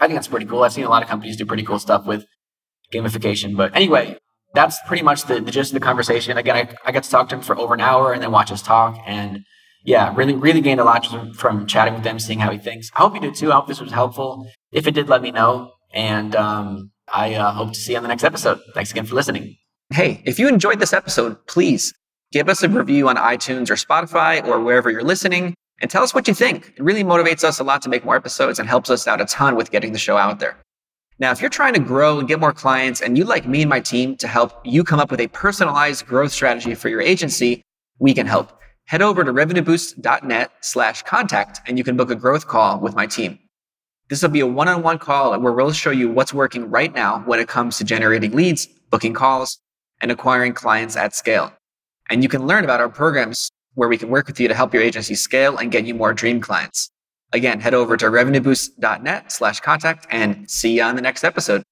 I 0.00 0.06
think 0.06 0.16
that's 0.16 0.28
pretty 0.28 0.46
cool. 0.46 0.64
I've 0.64 0.72
seen 0.72 0.84
a 0.84 0.90
lot 0.90 1.02
of 1.02 1.08
companies 1.08 1.36
do 1.36 1.46
pretty 1.46 1.62
cool 1.62 1.78
stuff 1.78 2.04
with 2.04 2.26
gamification. 2.92 3.56
But 3.56 3.74
anyway, 3.74 4.18
that's 4.54 4.78
pretty 4.86 5.02
much 5.02 5.24
the, 5.24 5.40
the 5.40 5.50
gist 5.50 5.70
of 5.70 5.74
the 5.74 5.84
conversation. 5.86 6.36
Again, 6.36 6.56
I, 6.56 6.68
I 6.84 6.92
got 6.92 7.04
to 7.04 7.10
talk 7.10 7.28
to 7.28 7.36
him 7.36 7.42
for 7.42 7.56
over 7.56 7.74
an 7.74 7.80
hour 7.80 8.12
and 8.12 8.22
then 8.22 8.32
watch 8.32 8.50
us 8.50 8.60
talk. 8.60 8.98
And 9.06 9.44
yeah, 9.88 10.14
really, 10.14 10.34
really 10.34 10.60
gained 10.60 10.80
a 10.80 10.84
lot 10.84 11.06
from 11.34 11.66
chatting 11.66 11.94
with 11.94 12.04
him, 12.04 12.18
seeing 12.18 12.38
how 12.38 12.50
he 12.50 12.58
thinks. 12.58 12.90
I 12.94 12.98
hope 12.98 13.14
you 13.14 13.20
did 13.20 13.34
too. 13.34 13.50
I 13.50 13.54
hope 13.54 13.68
this 13.68 13.80
was 13.80 13.90
helpful. 13.90 14.46
If 14.70 14.86
it 14.86 14.90
did, 14.90 15.08
let 15.08 15.22
me 15.22 15.30
know. 15.30 15.72
And 15.94 16.36
um, 16.36 16.90
I 17.10 17.32
uh, 17.32 17.52
hope 17.52 17.72
to 17.72 17.80
see 17.80 17.92
you 17.92 17.96
on 17.96 18.02
the 18.02 18.10
next 18.10 18.22
episode. 18.22 18.60
Thanks 18.74 18.90
again 18.90 19.06
for 19.06 19.14
listening. 19.14 19.56
Hey, 19.88 20.22
if 20.26 20.38
you 20.38 20.46
enjoyed 20.46 20.78
this 20.78 20.92
episode, 20.92 21.38
please 21.46 21.94
give 22.32 22.50
us 22.50 22.62
a 22.62 22.68
review 22.68 23.08
on 23.08 23.16
iTunes 23.16 23.70
or 23.70 23.76
Spotify 23.76 24.46
or 24.46 24.60
wherever 24.60 24.90
you're 24.90 25.02
listening 25.02 25.54
and 25.80 25.90
tell 25.90 26.02
us 26.02 26.12
what 26.12 26.28
you 26.28 26.34
think. 26.34 26.74
It 26.76 26.82
really 26.82 27.02
motivates 27.02 27.42
us 27.42 27.58
a 27.58 27.64
lot 27.64 27.80
to 27.80 27.88
make 27.88 28.04
more 28.04 28.16
episodes 28.16 28.58
and 28.58 28.68
helps 28.68 28.90
us 28.90 29.08
out 29.08 29.22
a 29.22 29.24
ton 29.24 29.56
with 29.56 29.70
getting 29.70 29.92
the 29.92 29.98
show 29.98 30.18
out 30.18 30.38
there. 30.38 30.58
Now, 31.18 31.30
if 31.30 31.40
you're 31.40 31.48
trying 31.48 31.72
to 31.72 31.80
grow 31.80 32.18
and 32.18 32.28
get 32.28 32.40
more 32.40 32.52
clients 32.52 33.00
and 33.00 33.16
you'd 33.16 33.26
like 33.26 33.48
me 33.48 33.62
and 33.62 33.70
my 33.70 33.80
team 33.80 34.18
to 34.18 34.28
help 34.28 34.52
you 34.66 34.84
come 34.84 35.00
up 35.00 35.10
with 35.10 35.20
a 35.20 35.28
personalized 35.28 36.04
growth 36.06 36.32
strategy 36.32 36.74
for 36.74 36.90
your 36.90 37.00
agency, 37.00 37.62
we 37.98 38.12
can 38.12 38.26
help. 38.26 38.57
Head 38.88 39.02
over 39.02 39.22
to 39.22 39.34
revenueboost.net 39.34 40.50
slash 40.62 41.02
contact 41.02 41.60
and 41.66 41.76
you 41.76 41.84
can 41.84 41.94
book 41.94 42.10
a 42.10 42.14
growth 42.14 42.46
call 42.46 42.80
with 42.80 42.94
my 42.94 43.06
team. 43.06 43.38
This 44.08 44.22
will 44.22 44.30
be 44.30 44.40
a 44.40 44.46
one-on-one 44.46 44.98
call 44.98 45.38
where 45.38 45.52
we'll 45.52 45.72
show 45.72 45.90
you 45.90 46.10
what's 46.10 46.32
working 46.32 46.70
right 46.70 46.94
now 46.94 47.18
when 47.26 47.38
it 47.38 47.48
comes 47.48 47.76
to 47.76 47.84
generating 47.84 48.32
leads, 48.32 48.66
booking 48.88 49.12
calls, 49.12 49.58
and 50.00 50.10
acquiring 50.10 50.54
clients 50.54 50.96
at 50.96 51.14
scale. 51.14 51.52
And 52.08 52.22
you 52.22 52.30
can 52.30 52.46
learn 52.46 52.64
about 52.64 52.80
our 52.80 52.88
programs 52.88 53.50
where 53.74 53.90
we 53.90 53.98
can 53.98 54.08
work 54.08 54.26
with 54.26 54.40
you 54.40 54.48
to 54.48 54.54
help 54.54 54.72
your 54.72 54.82
agency 54.82 55.16
scale 55.16 55.58
and 55.58 55.70
get 55.70 55.84
you 55.84 55.94
more 55.94 56.14
dream 56.14 56.40
clients. 56.40 56.88
Again, 57.34 57.60
head 57.60 57.74
over 57.74 57.98
to 57.98 58.06
revenueboost.net 58.06 59.30
slash 59.30 59.60
contact 59.60 60.06
and 60.08 60.50
see 60.50 60.76
you 60.78 60.82
on 60.82 60.96
the 60.96 61.02
next 61.02 61.24
episode. 61.24 61.62